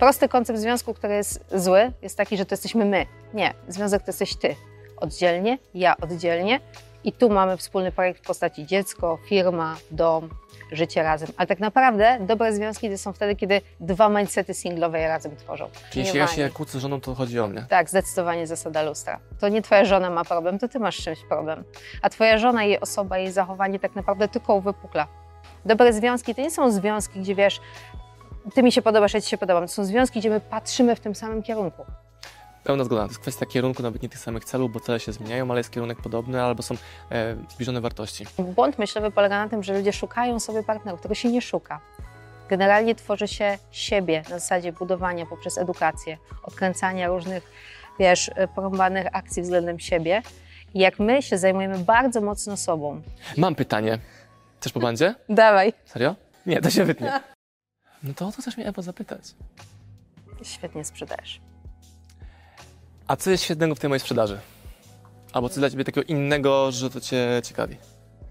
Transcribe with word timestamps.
Prosty 0.00 0.28
koncept 0.28 0.58
związku, 0.58 0.94
który 0.94 1.14
jest 1.14 1.44
zły, 1.54 1.92
jest 2.02 2.16
taki, 2.16 2.36
że 2.36 2.46
to 2.46 2.52
jesteśmy 2.52 2.84
my. 2.84 3.06
Nie, 3.34 3.54
związek 3.68 4.02
to 4.02 4.08
jesteś 4.08 4.36
ty. 4.36 4.56
Oddzielnie, 4.96 5.58
ja 5.74 5.96
oddzielnie. 5.96 6.60
I 7.04 7.12
tu 7.12 7.30
mamy 7.30 7.56
wspólny 7.56 7.92
projekt 7.92 8.24
w 8.24 8.26
postaci 8.26 8.66
dziecko, 8.66 9.18
firma, 9.28 9.76
dom, 9.90 10.28
życie 10.72 11.02
razem. 11.02 11.28
Ale 11.36 11.46
tak 11.46 11.60
naprawdę 11.60 12.18
dobre 12.20 12.52
związki 12.52 12.90
to 12.90 12.98
są 12.98 13.12
wtedy, 13.12 13.36
kiedy 13.36 13.60
dwa 13.80 14.08
mindsety 14.08 14.54
singlowe 14.54 15.00
je 15.00 15.08
razem 15.08 15.36
tworzą. 15.36 15.68
Czyli 15.90 16.04
jeśli 16.04 16.18
ja 16.18 16.26
się 16.26 16.50
kłócę 16.50 16.78
z 16.78 16.82
żoną, 16.82 17.00
to 17.00 17.14
chodzi 17.14 17.40
o 17.40 17.48
mnie. 17.48 17.66
Tak, 17.68 17.90
zdecydowanie 17.90 18.46
zasada 18.46 18.82
lustra. 18.82 19.20
To 19.40 19.48
nie 19.48 19.62
twoja 19.62 19.84
żona 19.84 20.10
ma 20.10 20.24
problem, 20.24 20.58
to 20.58 20.68
ty 20.68 20.78
masz 20.78 20.96
czymś 20.96 21.18
problem. 21.28 21.64
A 22.02 22.08
twoja 22.08 22.38
żona, 22.38 22.64
jej 22.64 22.80
osoba, 22.80 23.18
jej 23.18 23.32
zachowanie 23.32 23.78
tak 23.78 23.94
naprawdę 23.94 24.28
tylko 24.28 24.54
uwypukla. 24.54 25.06
Dobre 25.64 25.92
związki 25.92 26.34
to 26.34 26.40
nie 26.40 26.50
są 26.50 26.70
związki, 26.70 27.20
gdzie 27.20 27.34
wiesz, 27.34 27.60
ty 28.54 28.62
mi 28.62 28.72
się 28.72 28.82
podobasz, 28.82 29.14
ja 29.14 29.20
ci 29.20 29.28
się 29.30 29.38
podobam. 29.38 29.66
To 29.66 29.72
są 29.72 29.84
związki, 29.84 30.20
gdzie 30.20 30.30
my 30.30 30.40
patrzymy 30.40 30.96
w 30.96 31.00
tym 31.00 31.14
samym 31.14 31.42
kierunku. 31.42 31.84
Pełna 32.64 32.84
zgoda. 32.84 33.02
To 33.02 33.08
jest 33.08 33.20
kwestia 33.20 33.46
kierunku, 33.46 33.82
nawet 33.82 34.02
nie 34.02 34.08
tych 34.08 34.20
samych 34.20 34.44
celów, 34.44 34.72
bo 34.72 34.80
cele 34.80 35.00
się 35.00 35.12
zmieniają, 35.12 35.50
ale 35.50 35.60
jest 35.60 35.70
kierunek 35.70 35.98
podobny, 36.02 36.42
albo 36.42 36.62
są 36.62 36.74
e, 37.10 37.36
zbliżone 37.48 37.80
wartości. 37.80 38.26
Błąd 38.38 38.78
myślowy 38.78 39.10
polega 39.10 39.44
na 39.44 39.48
tym, 39.48 39.62
że 39.62 39.74
ludzie 39.78 39.92
szukają 39.92 40.40
sobie 40.40 40.62
partnerów, 40.62 41.00
tego 41.00 41.14
się 41.14 41.28
nie 41.28 41.42
szuka. 41.42 41.80
Generalnie 42.48 42.94
tworzy 42.94 43.28
się 43.28 43.58
siebie 43.70 44.22
na 44.30 44.38
zasadzie 44.38 44.72
budowania 44.72 45.26
poprzez 45.26 45.58
edukację, 45.58 46.18
odkręcania 46.42 47.08
różnych, 47.08 47.50
wiesz, 47.98 48.30
porąbanych 48.54 49.06
akcji 49.12 49.42
względem 49.42 49.78
siebie. 49.78 50.22
I 50.74 50.78
jak 50.78 50.98
my 50.98 51.22
się 51.22 51.38
zajmujemy 51.38 51.78
bardzo 51.78 52.20
mocno 52.20 52.56
sobą. 52.56 53.02
Mam 53.36 53.54
pytanie. 53.54 53.98
Chcesz 54.60 54.72
po 54.72 54.80
bandzie? 54.80 55.14
Dawaj. 55.28 55.72
Serio? 55.84 56.14
Nie, 56.46 56.60
to 56.60 56.70
się 56.70 56.84
wytnie. 56.84 57.20
No 58.02 58.14
to 58.14 58.28
o 58.28 58.32
to 58.32 58.42
chcesz 58.42 58.56
mnie 58.56 58.66
Ewa 58.66 58.82
zapytać. 58.82 59.34
Świetnie 60.42 60.84
sprzedajesz. 60.84 61.40
A 63.06 63.16
co 63.16 63.30
jest 63.30 63.44
świetnego 63.44 63.74
w 63.74 63.78
tej 63.78 63.88
mojej 63.88 64.00
sprzedaży? 64.00 64.40
Albo 65.32 65.48
co 65.48 65.60
dla 65.60 65.70
ciebie 65.70 65.84
takiego 65.84 66.06
innego, 66.06 66.72
że 66.72 66.90
to 66.90 67.00
cię 67.00 67.40
ciekawi? 67.44 67.76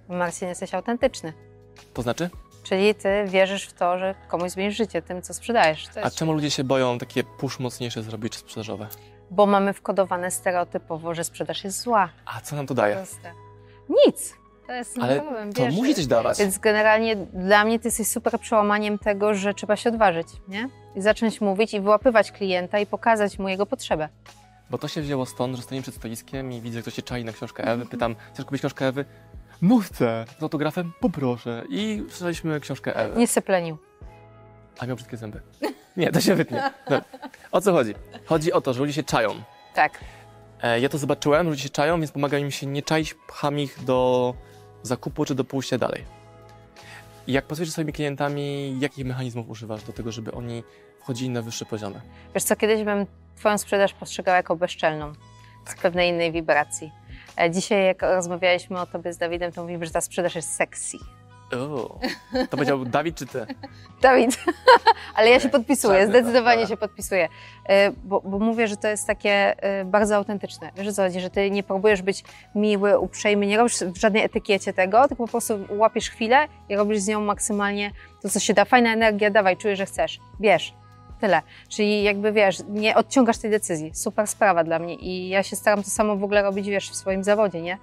Marcin, 0.10 0.48
jesteś 0.48 0.74
autentyczny. 0.74 1.34
To 1.94 2.02
znaczy? 2.02 2.30
Czyli 2.64 2.96
ty 2.96 3.26
wierzysz 3.28 3.66
w 3.66 3.74
to, 3.74 4.00
że 4.00 4.16
komuś 4.28 4.52
zmienisz 4.52 4.78
życie 4.78 5.02
tym, 5.02 5.22
co 5.22 5.34
sprzedajesz. 5.34 5.88
To 5.88 6.02
A 6.02 6.04
jest... 6.06 6.18
czemu 6.18 6.34
ludzie 6.34 6.52
się 6.52 6.64
boją 6.64 6.98
takie 6.98 7.24
push 7.24 7.60
mocniejsze 7.60 8.04
zrobić 8.04 8.34
czy 8.34 8.40
sprzedażowe? 8.40 8.88
Bo 9.32 9.46
mamy 9.46 9.74
wkodowane 9.74 10.32
stereotypowo, 10.32 11.14
że 11.14 11.24
sprzedaż 11.24 11.64
jest 11.64 11.82
zła. 11.82 12.10
A 12.26 12.42
co 12.42 12.56
nam 12.56 12.68
to 12.68 12.74
daje? 12.74 12.96
Proste. 12.96 13.32
Nic. 14.06 14.34
To 14.70 14.74
jest 14.74 14.98
Ale 15.02 15.22
problem, 15.22 15.54
to 15.54 15.62
wiesz. 15.62 15.76
musi 15.76 15.96
coś 15.96 16.08
dawać. 16.08 16.38
Więc 16.38 16.58
generalnie 16.58 17.16
dla 17.16 17.66
mnie 17.66 17.80
ty 17.80 17.88
jesteś 17.88 18.08
super 18.08 18.40
przełamaniem 18.40 19.00
tego, 19.00 19.34
że 19.34 19.54
trzeba 19.54 19.76
się 19.76 19.90
odważyć, 19.90 20.28
nie? 20.48 20.70
I 20.96 21.02
zacząć 21.02 21.42
mówić 21.42 21.74
i 21.74 21.82
wyłapywać 21.82 22.32
klienta 22.32 22.80
i 22.80 22.86
pokazać 22.86 23.40
mu 23.40 23.50
jego 23.50 23.66
potrzebę. 23.66 24.10
Bo 24.70 24.78
to 24.78 24.88
się 24.88 25.02
wzięło 25.02 25.26
stąd, 25.26 25.56
że 25.56 25.62
stoimy 25.62 25.82
przed 25.82 25.96
stoiskiem 25.96 26.54
i 26.54 26.62
widzę, 26.62 26.82
ktoś 26.82 26.94
się 26.94 27.02
czai 27.02 27.26
na 27.26 27.32
książkę 27.32 27.64
Ewy. 27.64 27.86
Pytam, 27.86 28.16
chcesz 28.34 28.46
kupić 28.46 28.62
książkę 28.62 28.88
Ewy? 28.88 29.06
No 29.62 29.78
chcę. 29.78 30.26
Z 30.40 30.44
autografem? 30.44 30.92
Poproszę. 31.00 31.64
I 31.70 32.04
przeczytaliśmy 32.08 32.60
książkę 32.60 32.96
Ewy. 32.96 33.20
Nie 33.20 33.28
syplenił. 33.28 33.78
A 34.80 34.86
miał 34.86 34.96
brzydkie 34.96 35.18
zęby. 35.18 35.42
Nie, 35.98 36.12
to 36.12 36.22
się 36.22 36.36
wytnie. 36.36 36.70
Dobra. 36.90 37.02
O 37.52 37.62
co 37.62 37.72
chodzi? 37.72 37.94
Chodzi 38.26 38.54
o 38.54 38.62
to, 38.62 38.74
że 38.74 38.80
ludzie 38.80 38.94
się 38.94 39.04
czają. 39.04 39.30
Tak. 39.74 40.00
E, 40.62 40.80
ja 40.80 40.90
to 40.90 40.98
zobaczyłem, 40.98 41.48
ludzie 41.50 41.64
się 41.64 41.70
czają, 41.70 41.98
więc 42.00 42.12
pomaga 42.12 42.38
im 42.38 42.52
się 42.52 42.68
nie 42.68 42.82
czaić, 42.82 43.14
pcham 43.14 43.60
ich 43.60 43.84
do 43.84 44.34
zakupu 44.84 45.26
czy 45.26 45.36
do 45.36 45.44
pójścia 45.44 45.78
dalej. 45.78 46.06
Jak 47.28 47.46
pracujesz 47.46 47.72
swoimi 47.72 47.94
klientami, 47.94 48.80
jakich 48.80 49.06
mechanizmów 49.06 49.50
używasz 49.50 49.84
do 49.84 49.94
tego, 49.94 50.12
żeby 50.12 50.32
oni 50.32 50.64
wchodzili 51.00 51.30
na 51.30 51.42
wyższe 51.42 51.66
poziomy? 51.66 52.02
Wiesz 52.36 52.44
co, 52.44 52.56
kiedyś 52.56 52.84
bym 52.84 53.06
twoją 53.36 53.58
sprzedaż 53.58 53.94
postrzegała 53.94 54.38
jako 54.38 54.56
bezczelną, 54.56 55.14
z 55.66 55.76
pewnej 55.82 56.10
innej 56.10 56.32
wibracji. 56.32 56.92
E, 57.38 57.52
Dzisiaj, 57.52 57.86
jak 57.86 58.02
rozmawialiśmy 58.02 58.80
o 58.80 58.86
tobie 58.86 59.14
z 59.14 59.18
Dawidem, 59.18 59.52
to 59.52 59.62
mówimy, 59.62 59.86
że 59.86 59.92
ta 59.92 60.02
sprzedaż 60.02 60.36
jest 60.36 60.56
sexy. 60.56 60.98
O, 61.52 62.00
to 62.50 62.58
powiedział 62.58 62.86
Dawid 62.86 63.16
czy 63.16 63.26
ty? 63.26 63.46
Dawid, 64.02 64.38
ale 65.16 65.30
ja 65.30 65.40
się 65.40 65.50
podpisuję, 65.50 66.00
czarny, 66.00 66.20
zdecydowanie 66.20 66.68
się 66.68 66.78
podpisuję, 66.78 67.30
E, 67.70 67.92
bo, 67.92 68.22
bo 68.22 68.40
mówię, 68.40 68.68
że 68.68 68.78
to 68.78 68.88
jest 68.88 69.08
takie 69.08 69.64
e, 69.64 69.86
bardzo 69.86 70.16
autentyczne. 70.16 70.72
Wiesz 70.76 70.94
co 70.94 71.04
chodzi, 71.04 71.20
że 71.20 71.30
ty 71.30 71.52
nie 71.52 71.64
próbujesz 71.64 72.02
być 72.02 72.24
miły, 72.56 73.00
uprzejmy, 73.00 73.46
nie 73.46 73.58
robisz 73.58 73.76
w 73.80 73.98
żadnej 73.98 74.24
etykiecie 74.24 74.74
tego, 74.74 75.08
tylko 75.08 75.26
po 75.26 75.32
prostu 75.32 75.60
łapiesz 75.70 76.10
chwilę 76.10 76.48
i 76.70 76.76
robisz 76.76 77.00
z 77.00 77.08
nią 77.08 77.22
maksymalnie 77.22 77.92
to, 78.22 78.30
co 78.30 78.40
się 78.40 78.54
da. 78.54 78.66
Fajna 78.66 78.94
energia, 78.94 79.30
dawaj, 79.30 79.58
czuję, 79.58 79.76
że 79.76 79.86
chcesz, 79.86 80.20
bierz. 80.42 80.74
Tyle. 81.22 81.42
Czyli 81.70 82.04
jakby 82.04 82.32
wiesz, 82.32 82.58
nie 82.70 82.96
odciągasz 82.96 83.38
tej 83.38 83.52
decyzji. 83.52 83.92
Super 83.94 84.28
sprawa 84.28 84.64
dla 84.64 84.80
mnie 84.80 84.96
i 84.96 85.30
ja 85.30 85.44
się 85.44 85.56
staram 85.56 85.84
to 85.84 85.90
samo 85.90 86.16
w 86.16 86.24
ogóle 86.24 86.42
robić, 86.44 86.68
wiesz, 86.68 86.90
w 86.90 86.96
swoim 86.96 87.24
zawodzie, 87.24 87.62
nie? 87.62 87.78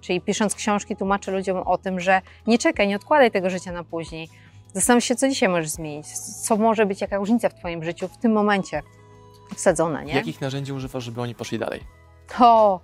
Czyli 0.00 0.20
pisząc 0.20 0.54
książki 0.54 0.96
tłumaczę 0.96 1.32
ludziom 1.32 1.56
o 1.56 1.78
tym, 1.78 2.00
że 2.00 2.22
nie 2.46 2.58
czekaj, 2.58 2.88
nie 2.88 2.96
odkładaj 2.96 3.30
tego 3.30 3.50
życia 3.50 3.72
na 3.72 3.84
później. 3.84 4.28
Zastanów 4.74 5.04
się, 5.04 5.16
co 5.16 5.28
dzisiaj 5.28 5.48
możesz 5.48 5.68
zmienić, 5.68 6.06
co 6.18 6.56
może 6.56 6.86
być, 6.86 7.00
jaka 7.00 7.16
różnica 7.16 7.48
w 7.48 7.54
Twoim 7.54 7.84
życiu 7.84 8.08
w 8.08 8.18
tym 8.18 8.32
momencie 8.32 8.82
wsadzona, 9.56 10.02
nie? 10.02 10.14
Jakich 10.14 10.40
narzędzi 10.40 10.72
używasz, 10.72 11.04
żeby 11.04 11.20
oni 11.20 11.34
poszli 11.34 11.58
dalej? 11.58 11.80
To, 12.38 12.80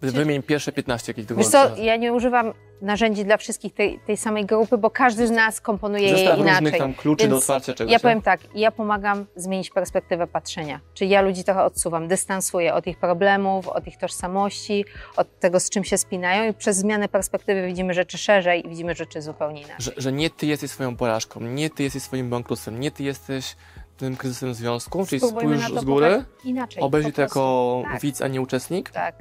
Wymień 0.00 0.42
pierwsze 0.42 0.72
15 0.72 1.12
jakieś 1.12 1.36
wiesz 1.36 1.48
co, 1.48 1.76
ja 1.76 1.96
nie 1.96 2.12
używam 2.12 2.52
narzędzi 2.82 3.24
dla 3.24 3.36
wszystkich 3.36 3.74
tej, 3.74 4.00
tej 4.06 4.16
samej 4.16 4.46
grupy, 4.46 4.78
bo 4.78 4.90
każdy 4.90 5.26
z 5.26 5.30
nas 5.30 5.60
komponuje 5.60 6.08
je 6.08 6.16
Zestaw 6.16 6.38
różnych 6.38 6.60
inaczej. 6.60 6.78
tam 6.80 6.94
kluczy 6.94 7.28
do 7.28 7.34
Więc 7.34 7.42
otwarcia 7.44 7.74
czegoś. 7.74 7.92
Ja 7.92 7.96
nie? 7.98 8.00
powiem 8.02 8.22
tak, 8.22 8.40
ja 8.54 8.70
pomagam 8.70 9.26
zmienić 9.36 9.70
perspektywę 9.70 10.26
patrzenia. 10.26 10.80
Czyli 10.94 11.10
ja 11.10 11.20
ludzi 11.22 11.44
trochę 11.44 11.64
odsuwam, 11.64 12.08
dystansuję 12.08 12.74
od 12.74 12.86
ich 12.86 12.98
problemów, 12.98 13.68
od 13.68 13.86
ich 13.86 13.96
tożsamości, 13.96 14.84
od 15.16 15.38
tego, 15.40 15.60
z 15.60 15.70
czym 15.70 15.84
się 15.84 15.98
spinają 15.98 16.50
i 16.50 16.54
przez 16.54 16.76
zmianę 16.76 17.08
perspektywy 17.08 17.66
widzimy 17.66 17.94
rzeczy 17.94 18.18
szerzej 18.18 18.66
i 18.66 18.68
widzimy 18.68 18.94
rzeczy 18.94 19.22
zupełnie 19.22 19.60
inaczej. 19.62 19.76
że, 19.78 19.92
że 19.96 20.12
nie 20.12 20.30
ty 20.30 20.46
jesteś 20.46 20.70
swoją 20.70 20.96
porażką, 20.96 21.40
nie 21.40 21.70
ty 21.70 21.82
jesteś 21.82 22.02
swoim 22.02 22.30
bankructwem, 22.30 22.80
nie 22.80 22.90
ty 22.90 23.02
jesteś 23.04 23.56
tym 23.96 24.16
kryzysem 24.16 24.54
związku, 24.54 25.06
czyli 25.06 25.20
Spróbujmy 25.20 25.58
spójrz 25.62 25.80
z 25.80 25.84
góry, 25.84 26.24
inaczej. 26.44 26.82
obejrzyj 26.82 27.12
to 27.12 27.22
jako 27.22 27.82
Tak. 27.92 28.00
widz, 28.00 28.22
a 28.22 28.28
nie 28.28 28.40
uczestnik. 28.40 28.90
Tak. 28.90 29.14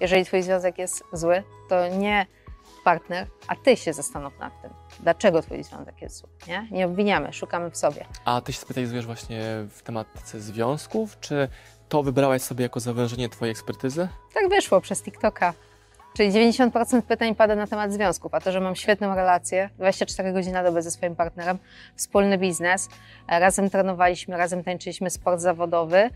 Jeżeli 0.00 0.24
twój 0.24 0.42
związek 0.42 0.78
jest 0.78 1.02
zły, 1.12 1.42
to 1.68 1.88
nie 1.88 2.26
partner, 2.86 3.26
a 3.48 3.56
ty 3.56 3.76
się 3.76 3.92
zastanów 3.92 4.38
nad 4.38 4.62
tym. 4.62 4.70
Dlaczego 5.00 5.42
twój 5.42 5.62
związek 5.62 6.02
jest 6.02 6.16
zły, 6.16 6.28
nie? 6.48 6.68
Nie 6.70 6.86
obwiniamy, 6.86 7.32
szukamy 7.32 7.70
w 7.70 7.76
sobie. 7.76 8.04
A 8.24 8.40
ty 8.40 8.52
się 8.52 8.60
specjalizujesz 8.60 9.06
właśnie 9.06 9.42
w 9.70 9.82
tematyce 9.82 10.40
związków, 10.40 11.20
czy 11.20 11.48
to 11.88 12.02
wybrałaś 12.02 12.42
sobie 12.42 12.62
jako 12.62 12.80
zawężenie 12.80 13.28
twojej 13.28 13.50
ekspertyzy? 13.50 14.08
Tak 14.34 14.48
wyszło 14.48 14.80
przez 14.80 15.02
TikToka. 15.02 15.54
Czyli 16.16 16.30
90% 16.30 17.02
pytań 17.02 17.34
pada 17.34 17.54
na 17.54 17.66
temat 17.66 17.92
związków, 17.92 18.34
a 18.34 18.40
to, 18.40 18.52
że 18.52 18.60
mam 18.60 18.76
świetną 18.76 19.14
relację, 19.14 19.70
24 19.78 20.32
godziny 20.32 20.54
na 20.54 20.62
dobę 20.62 20.82
ze 20.82 20.90
swoim 20.90 21.16
partnerem, 21.16 21.58
wspólny 21.96 22.38
biznes, 22.38 22.88
e, 23.28 23.40
razem 23.40 23.70
trenowaliśmy, 23.70 24.36
razem 24.36 24.64
tańczyliśmy 24.64 25.10
sport 25.10 25.40
zawodowy, 25.40 26.10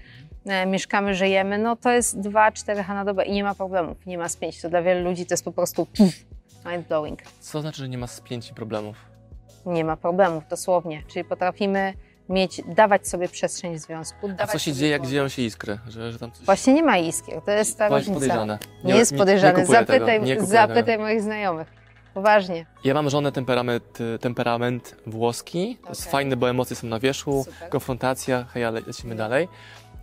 e, 0.47 0.67
mieszkamy, 0.67 1.15
żyjemy, 1.15 1.59
no 1.59 1.77
to 1.77 1.91
jest 1.91 2.21
2-4 2.21 2.89
na 2.89 3.05
dobę 3.05 3.25
i 3.25 3.33
nie 3.33 3.45
ma 3.45 3.55
problemów, 3.55 4.07
nie 4.07 4.19
ma 4.19 4.29
spięć. 4.29 4.61
To 4.61 4.69
dla 4.69 4.83
wielu 4.83 5.05
ludzi 5.05 5.27
to 5.27 5.35
jest 5.35 5.45
po 5.45 5.53
prostu 5.53 5.87
pff, 5.87 6.25
mind 6.65 6.89
blowing. 6.89 7.19
Co 7.41 7.61
znaczy, 7.61 7.79
że 7.79 7.89
nie 7.89 7.99
ma 7.99 8.07
spięć 8.07 8.51
i 8.51 8.55
problemów? 8.55 8.97
Nie 9.67 9.85
ma 9.85 9.97
problemów, 9.97 10.45
dosłownie. 10.51 11.03
Czyli 11.09 11.25
potrafimy 11.25 11.95
mieć, 12.29 12.63
dawać 12.77 13.09
sobie 13.09 13.29
przestrzeń 13.29 13.75
w 13.75 13.79
związku. 13.79 14.31
A 14.39 14.47
co 14.47 14.59
się 14.59 14.73
dzieje, 14.73 14.91
jak 14.93 15.07
dzieją 15.07 15.29
się 15.29 15.43
iskry? 15.43 15.79
Że, 15.89 16.13
że 16.13 16.19
tam 16.19 16.33
coś... 16.33 16.47
Właśnie 16.47 16.75
nie 16.75 16.83
ma 16.83 16.99
iskier, 16.99 17.43
to 17.43 17.51
jest 17.51 17.79
ta 17.79 17.89
Właśnie 17.89 18.15
różnica. 18.15 18.35
podejrzane. 18.35 18.59
Nie, 18.85 18.95
jest 18.95 19.17
podejrzany. 19.17 19.53
Nie, 19.59 19.61
kupuję 19.65 19.79
zapytaj 19.79 20.23
nie 20.23 20.41
zapytaj 20.41 20.85
tego. 20.85 21.03
moich 21.03 21.23
znajomych. 21.23 21.69
Poważnie. 22.15 22.67
Ja 22.85 22.95
mam 22.95 23.11
żonę 23.11 23.33
temperament, 23.33 23.99
temperament 24.21 24.97
włoski. 25.07 25.79
To 25.83 25.89
jest 25.89 26.01
Okej. 26.03 26.13
fajne, 26.13 26.37
bo 26.37 26.51
emocje 26.51 26.77
są 26.77 26.87
na 26.87 26.99
wierzchu, 27.01 27.45
Super. 27.45 27.69
konfrontacja, 27.69 28.45
hej, 28.45 28.65
ale 28.65 28.81
lecimy 28.81 29.15
dalej. 29.15 29.49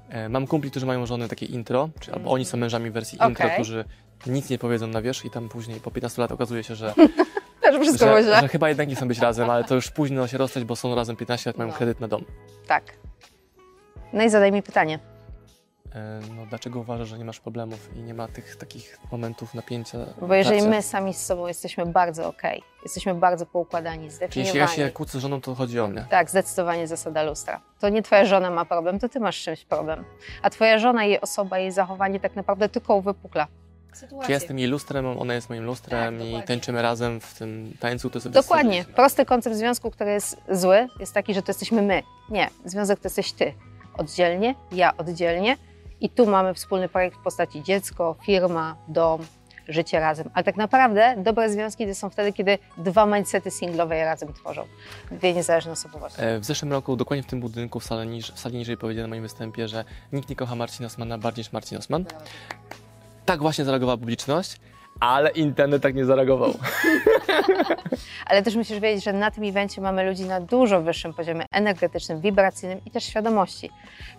E, 0.10 0.30
Mam 0.30 0.48
kumpli, 0.48 0.72
którzy 0.72 0.86
mają 0.86 1.06
żony 1.06 1.28
takie 1.28 1.46
intro, 1.46 1.90
czy 2.00 2.14
albo 2.14 2.32
oni 2.32 2.46
są 2.46 2.58
mężami 2.58 2.90
w 2.90 2.94
wersji 2.94 3.16
intro, 3.28 3.46
Okej. 3.46 3.56
którzy 3.56 3.86
nic 4.26 4.50
nie 4.50 4.58
powiedzą 4.58 4.88
na 4.88 5.02
wierzch 5.02 5.26
i 5.26 5.30
tam 5.30 5.50
później 5.50 5.80
po 5.80 5.92
15 5.92 6.22
latach 6.22 6.36
okazuje 6.36 6.64
się, 6.64 6.76
że, 6.76 6.94
Też 7.62 7.82
wszystko 7.82 8.06
było 8.06 8.18
że, 8.18 8.24
źle. 8.24 8.42
że 8.42 8.48
chyba 8.48 8.70
jednak 8.70 8.88
nie 8.88 8.96
chcą 8.96 9.08
być 9.08 9.20
razem, 9.20 9.50
ale 9.50 9.64
to 9.64 9.76
już 9.76 9.92
późno 9.92 10.28
się 10.28 10.38
rozstać, 10.38 10.64
bo 10.64 10.76
są 10.76 10.96
razem 10.96 11.16
15 11.16 11.50
lat, 11.50 11.58
mają 11.58 11.70
No. 11.70 11.76
kredyt 11.78 12.00
na 12.00 12.08
dom. 12.08 12.24
Tak. 12.68 12.84
No 14.14 14.24
i 14.24 14.30
zadaj 14.30 14.52
mi 14.52 14.64
pytanie. 14.64 15.00
E, 15.96 16.20
No, 16.36 16.46
dlaczego 16.46 16.80
uważasz, 16.80 17.08
że 17.08 17.18
nie 17.18 17.26
masz 17.26 17.40
problemów 17.40 17.90
i 17.96 18.00
nie 18.00 18.14
ma 18.14 18.28
tych 18.28 18.56
takich 18.56 18.98
momentów 19.12 19.54
napięcia? 19.54 19.98
Bo 20.22 20.34
jeżeli 20.34 20.58
pracy? 20.58 20.70
my 20.70 20.82
sami 20.82 21.14
z 21.14 21.26
sobą 21.26 21.48
jesteśmy 21.48 21.86
bardzo 21.86 22.28
okej, 22.28 22.64
jesteśmy 22.84 23.14
bardzo 23.16 23.46
poukładani, 23.46 24.10
zdefiniowani. 24.12 24.60
jeśli 24.60 24.82
ja 24.82 24.88
się 24.88 24.94
kłócę 24.94 25.20
z 25.20 25.22
żoną, 25.22 25.42
to 25.42 25.56
chodzi 25.56 25.80
o 25.80 25.88
mnie. 25.88 26.06
Tak, 26.10 26.30
zdecydowanie 26.30 26.88
zasada 26.88 27.24
lustra. 27.24 27.62
To 27.80 27.90
nie 27.90 28.02
twoja 28.02 28.26
żona 28.26 28.50
ma 28.50 28.66
problem, 28.66 29.00
to 29.00 29.10
ty 29.10 29.20
masz 29.20 29.42
czymś 29.44 29.66
problem. 29.66 30.06
A 30.42 30.50
twoja 30.50 30.80
żona, 30.80 31.06
jej 31.06 31.22
osoba, 31.22 31.60
jej 31.60 31.72
zachowanie 31.72 32.20
tak 32.20 32.36
naprawdę 32.36 32.70
tylko 32.70 32.96
uwypukla. 32.96 33.48
Czy 34.26 34.32
ja 34.32 34.36
jestem 34.36 34.60
jej 34.60 34.68
lustrem, 34.68 35.06
ona 35.06 35.34
jest 35.34 35.50
moim 35.50 35.64
lustrem 35.64 36.18
Tak, 36.20 36.28
i 36.28 36.44
tańczymy 36.48 36.82
razem 36.82 37.22
w 37.22 37.34
tym 37.38 37.74
tańcu, 37.80 38.10
to 38.10 38.20
sobie 38.22 38.34
Dokładnie. 38.34 38.64
stworzyliśmy. 38.72 38.94
Prosty 38.94 39.26
koncept 39.26 39.56
związku, 39.56 39.92
który 39.92 40.12
jest 40.12 40.38
zły, 40.52 40.88
jest 41.00 41.14
taki, 41.14 41.34
że 41.34 41.42
to 41.42 41.50
jesteśmy 41.50 41.82
my. 41.82 42.04
Nie, 42.30 42.50
związek 42.66 43.00
to 43.00 43.06
jesteś 43.06 43.32
ty. 43.34 43.54
Oddzielnie, 43.98 44.56
ja 44.72 44.98
oddzielnie. 44.98 45.58
I 46.02 46.10
tu 46.10 46.26
mamy 46.28 46.54
wspólny 46.54 46.90
projekt 46.90 47.18
w 47.18 47.24
postaci 47.24 47.64
dziecko, 47.64 48.16
firma, 48.26 48.76
dom, 48.88 49.26
życie 49.68 50.00
razem. 50.00 50.30
Ale 50.34 50.44
tak 50.44 50.56
naprawdę 50.58 51.16
dobre 51.18 51.50
związki 51.50 51.88
to 51.88 51.96
są 51.96 52.10
wtedy, 52.10 52.34
kiedy 52.34 52.58
dwa 52.78 53.06
mindsety 53.06 53.52
singlowe 53.52 53.98
je 53.98 54.06
razem 54.06 54.34
tworzą. 54.34 54.64
Dwie 55.12 55.34
niezależne 55.34 55.72
osobowości. 55.72 56.22
E, 56.22 56.40
W 56.40 56.46
zeszłym 56.46 56.72
roku, 56.72 56.96
dokładnie 56.96 57.24
w 57.24 57.26
tym 57.26 57.40
budynku, 57.40 57.80
w 57.80 57.84
sali, 57.84 58.10
niż, 58.10 58.32
w 58.32 58.40
sali 58.40 58.58
niżej 58.58 58.78
powiedziałem 58.78 59.10
na 59.10 59.14
moim 59.14 59.24
występie, 59.24 59.68
że 59.68 59.86
nikt 60.14 60.30
nie 60.30 60.36
kocha 60.36 60.56
Marcina 60.56 60.88
Osmana 60.88 61.18
bardziej 61.18 61.42
niż 61.44 61.52
Marcin 61.52 61.78
Osman. 61.78 62.06
Tak 63.28 63.40
właśnie 63.42 63.66
zareagowała 63.66 63.98
publiczność, 63.98 64.58
ale 65.00 65.30
internet 65.30 65.82
tak 65.82 65.96
nie 65.96 66.06
zareagował. 66.06 66.54
Ale 68.26 68.44
też 68.44 68.56
musisz 68.56 68.80
wiedzieć, 68.80 69.04
że 69.04 69.14
na 69.14 69.32
tym 69.32 69.44
evencie 69.44 69.82
mamy 69.82 70.04
ludzi 70.04 70.26
na 70.26 70.42
dużo 70.42 70.82
wyższym 70.82 71.14
poziomie 71.14 71.46
energetycznym, 71.52 72.22
wibracyjnym 72.22 72.82
i 72.86 72.92
też 72.92 73.04
świadomości. 73.04 73.70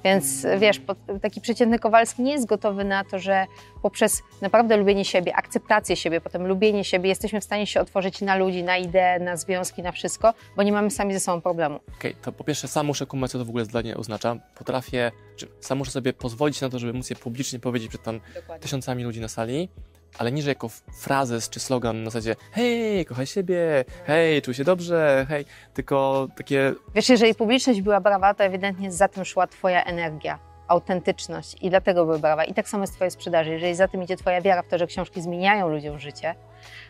Więc 0.05 0.47
wiesz, 0.59 0.81
taki 1.23 1.41
przeciętny 1.41 1.79
Kowalski 1.79 2.23
nie 2.23 2.33
jest 2.33 2.47
gotowy 2.47 2.85
na 2.85 3.05
to, 3.05 3.19
że 3.19 3.47
poprzez 3.83 4.23
naprawdę 4.41 4.77
lubienie 4.77 5.05
siebie, 5.05 5.37
akceptację 5.37 5.97
siebie, 5.97 6.21
potem 6.21 6.47
lubienie 6.47 6.85
siebie, 6.85 7.09
jesteśmy 7.09 7.41
w 7.41 7.45
stanie 7.45 7.67
się 7.67 7.81
otworzyć 7.81 8.21
na 8.21 8.37
ludzi, 8.37 8.63
na 8.63 8.77
idee, 8.77 9.21
na 9.21 9.37
związki, 9.37 9.83
na 9.83 9.93
wszystko, 9.93 10.35
bo 10.57 10.63
nie 10.63 10.73
mamy 10.73 10.91
sami 10.91 11.15
ze 11.15 11.21
sobą 11.21 11.41
problemu. 11.41 11.81
Okej, 11.99 12.15
to 12.23 12.33
po 12.33 12.45
pierwsze 12.45 12.69
sam 12.69 12.87
muszę 12.87 13.07
kumać, 13.07 13.31
co 13.31 13.39
to 13.39 13.45
w 13.45 13.49
ogóle 13.49 13.67
dla 13.67 13.81
mnie 13.81 13.97
oznacza. 13.97 14.37
Potrafię, 14.55 15.13
czy 15.37 15.49
sam 15.61 15.79
muszę 15.79 15.91
sobie 15.91 16.13
pozwolić 16.13 16.61
na 16.61 16.69
to, 16.69 16.79
żeby 16.79 16.93
móc 16.93 17.11
je 17.11 17.17
publicznie 17.17 17.59
powiedzieć 17.59 17.89
przed 17.89 18.03
tam 18.03 18.21
tysiącami 18.61 19.05
ludzi 19.05 19.21
na 19.21 19.29
sali, 19.29 19.69
ale 20.19 20.33
nie, 20.33 20.43
że 20.43 20.49
jako 20.49 20.69
frazes 20.93 21.51
czy 21.51 21.61
slogan 21.61 22.03
na 22.03 22.11
zasadzie 22.11 22.37
hej, 22.53 23.07
kochaj 23.07 23.27
siebie, 23.27 23.85
hej, 24.07 24.43
czuj 24.43 24.55
się 24.55 24.65
dobrze, 24.65 25.27
hej, 25.29 25.45
tylko 25.75 26.29
takie 26.37 26.75
Wiesz, 26.95 27.09
jeżeli 27.09 27.35
publiczność 27.35 27.81
była 27.81 28.01
brawa, 28.01 28.35
to 28.35 28.45
ewidentnie 28.45 28.93
za 28.93 29.09
tym 29.09 29.25
szła 29.25 29.47
Twoja 29.47 29.85
energia, 29.85 30.39
autentyczność 30.69 31.57
i 31.63 31.71
dlatego 31.71 32.05
były 32.05 32.19
brawa. 32.19 32.45
I 32.45 32.55
tak 32.55 32.69
samo 32.69 32.83
jest 32.83 32.93
w 32.93 32.97
Twojej 32.97 33.11
sprzedaży. 33.11 33.51
Jeżeli 33.51 33.75
za 33.75 33.89
tym 33.89 34.03
idzie 34.03 34.17
Twoja 34.17 34.41
wiara 34.41 34.63
w 34.63 34.69
to, 34.69 34.79
że 34.79 34.87
książki 34.87 35.23
zmieniają 35.23 35.69
ludziom 35.69 35.99
życie, 35.99 36.35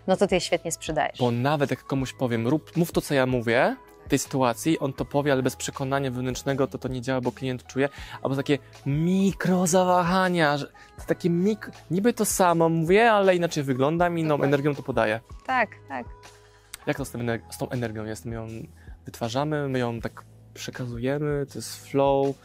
no 0.07 0.17
to 0.17 0.27
Ty 0.27 0.35
je 0.35 0.41
świetnie 0.41 0.73
sprzedajesz. 0.73 1.19
Bo 1.19 1.31
nawet 1.31 1.71
jak 1.71 1.85
komuś 1.85 2.13
powiem, 2.13 2.49
rób, 2.49 2.77
mów 2.77 2.93
to, 2.93 3.01
co 3.01 3.15
ja 3.15 3.27
mówię, 3.27 3.77
tej 4.09 4.19
sytuacji, 4.19 4.79
on 4.79 4.93
to 4.93 5.05
powie, 5.05 5.33
ale 5.33 5.43
bez 5.43 5.57
przekonania 5.57 6.11
wewnętrznego 6.11 6.67
to 6.67 6.79
to 6.79 6.89
nie 6.89 7.01
działa, 7.01 7.21
bo 7.21 7.33
klient 7.33 7.67
czuje, 7.67 7.89
albo 8.23 8.37
takie 8.37 8.59
mikro 8.87 9.67
zawahania, 9.67 10.57
takie 11.07 11.31
mik... 11.31 11.71
niby 11.91 12.13
to 12.13 12.25
samo 12.25 12.69
mówię, 12.69 13.13
ale 13.13 13.37
inaczej 13.37 13.63
wyglądam 13.63 14.19
i 14.19 14.21
inną 14.21 14.29
Dokładnie. 14.29 14.55
energią 14.55 14.75
to 14.75 14.83
podaję. 14.83 15.21
Tak, 15.47 15.69
tak. 15.89 16.07
Jak 16.87 16.97
to 16.97 17.05
z, 17.05 17.13
ener- 17.13 17.41
z 17.51 17.59
tą 17.59 17.69
energią 17.69 18.05
jest? 18.05 18.25
My 18.25 18.35
ją 18.35 18.47
wytwarzamy, 19.05 19.69
my 19.69 19.79
ją 19.79 20.01
tak 20.01 20.25
przekazujemy, 20.55 21.47
to 21.53 21.59
jest 21.59 21.87
flow. 21.87 22.37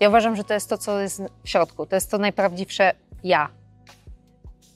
Ja 0.00 0.08
uważam, 0.08 0.36
że 0.36 0.44
to 0.44 0.54
jest 0.54 0.68
to, 0.68 0.78
co 0.78 1.00
jest 1.00 1.22
w 1.44 1.48
środku. 1.48 1.86
To 1.86 1.96
jest 1.96 2.10
to 2.10 2.18
najprawdziwsze 2.18 2.94
ja. 3.24 3.48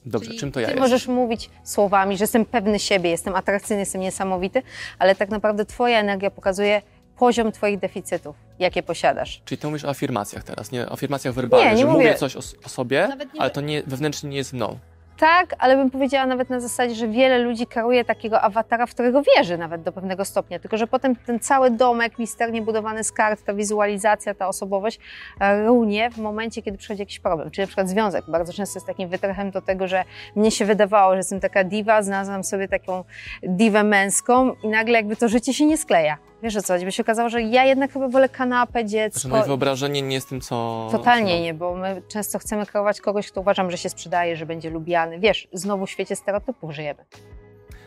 Dobrze, 0.07 0.27
Czyli 0.27 0.39
czym 0.39 0.51
to 0.51 0.59
ja 0.59 0.65
Ty 0.67 0.71
jest? 0.73 0.81
możesz 0.81 1.07
mówić 1.07 1.49
słowami, 1.63 2.17
że 2.17 2.23
jestem 2.23 2.45
pewny 2.45 2.79
siebie, 2.79 3.09
jestem 3.09 3.35
atrakcyjny, 3.35 3.79
jestem 3.81 4.01
niesamowity, 4.01 4.61
ale 4.99 5.15
tak 5.15 5.29
naprawdę 5.29 5.65
Twoja 5.65 5.99
energia 5.99 6.31
pokazuje 6.31 6.81
poziom 7.17 7.51
Twoich 7.51 7.79
deficytów, 7.79 8.35
jakie 8.59 8.83
posiadasz. 8.83 9.41
Czyli 9.45 9.57
ty 9.61 9.67
mówisz 9.67 9.85
o 9.85 9.89
afirmacjach 9.89 10.43
teraz, 10.43 10.71
nie 10.71 10.85
o 10.85 10.91
afirmacjach 10.91 11.33
werbalnych, 11.33 11.69
Nie, 11.69 11.75
nie 11.75 11.81
że 11.81 11.87
mówię 11.87 11.97
mówię- 12.05 12.15
coś 12.15 12.35
o, 12.35 12.39
o 12.65 12.69
sobie, 12.69 13.09
nie- 13.33 13.41
ale 13.41 13.49
to 13.49 13.61
nie, 13.61 13.83
wewnętrznie 13.87 14.29
nie 14.29 14.37
jest 14.37 14.53
mną. 14.53 14.79
Tak, 15.19 15.55
ale 15.59 15.75
bym 15.75 15.91
powiedziała 15.91 16.25
nawet 16.25 16.49
na 16.49 16.59
zasadzie, 16.59 16.95
że 16.95 17.07
wiele 17.07 17.37
ludzi 17.39 17.67
karuje 17.67 18.05
takiego 18.05 18.41
awatara, 18.41 18.85
w 18.85 18.91
którego 18.91 19.21
wierzy 19.23 19.57
nawet 19.57 19.81
do 19.81 19.91
pewnego 19.91 20.25
stopnia, 20.25 20.59
tylko 20.59 20.77
że 20.77 20.87
potem 20.87 21.15
ten 21.15 21.39
cały 21.39 21.71
domek 21.71 22.19
misternie 22.19 22.61
budowany 22.61 23.03
z 23.03 23.11
kart, 23.11 23.43
ta 23.45 23.53
wizualizacja, 23.53 24.33
ta 24.33 24.47
osobowość 24.47 24.99
e, 25.39 25.65
runie 25.65 26.09
w 26.09 26.17
momencie, 26.17 26.61
kiedy 26.61 26.77
przychodzi 26.77 26.99
jakiś 26.99 27.19
problem. 27.19 27.51
Czyli 27.51 27.63
na 27.63 27.67
przykład 27.67 27.89
związek 27.89 28.25
bardzo 28.27 28.53
często 28.53 28.77
jest 28.77 28.87
takim 28.87 29.09
wytrychem 29.09 29.51
do 29.51 29.61
tego, 29.61 29.87
że 29.87 30.03
mnie 30.35 30.51
się 30.51 30.65
wydawało, 30.65 31.11
że 31.11 31.17
jestem 31.17 31.39
taka 31.39 31.63
diwa, 31.63 32.01
znalazłam 32.01 32.43
sobie 32.43 32.67
taką 32.67 33.03
diwę 33.43 33.83
męską 33.83 34.53
i 34.63 34.67
nagle 34.67 34.93
jakby 34.93 35.15
to 35.15 35.27
życie 35.27 35.53
się 35.53 35.65
nie 35.65 35.77
skleja. 35.77 36.17
Wiesz 36.43 36.55
o 36.55 36.61
co 36.61 36.73
chodzi? 36.73 36.85
Bo 36.85 36.91
się 36.91 37.03
okazało, 37.03 37.29
że 37.29 37.41
ja 37.41 37.65
jednak 37.65 37.93
chyba 37.93 38.07
wolę 38.07 38.29
kanapę, 38.29 38.85
dziecko. 38.85 39.29
Moje 39.29 39.43
wyobrażenie 39.43 40.01
nie 40.01 40.15
jest 40.15 40.29
tym, 40.29 40.41
co... 40.41 40.87
Totalnie 40.91 41.41
nie, 41.41 41.53
bo 41.53 41.75
my 41.75 42.01
często 42.07 42.39
chcemy 42.39 42.65
kreować 42.65 43.01
kogoś, 43.01 43.31
kto 43.31 43.41
uważam, 43.41 43.71
że 43.71 43.77
się 43.77 43.89
sprzedaje, 43.89 44.35
że 44.35 44.45
będzie 44.45 44.69
lubiany. 44.69 45.19
Wiesz, 45.19 45.47
znowu 45.53 45.85
w 45.85 45.89
świecie 45.89 46.15
stereotypów 46.15 46.71
żyjemy. 46.71 47.05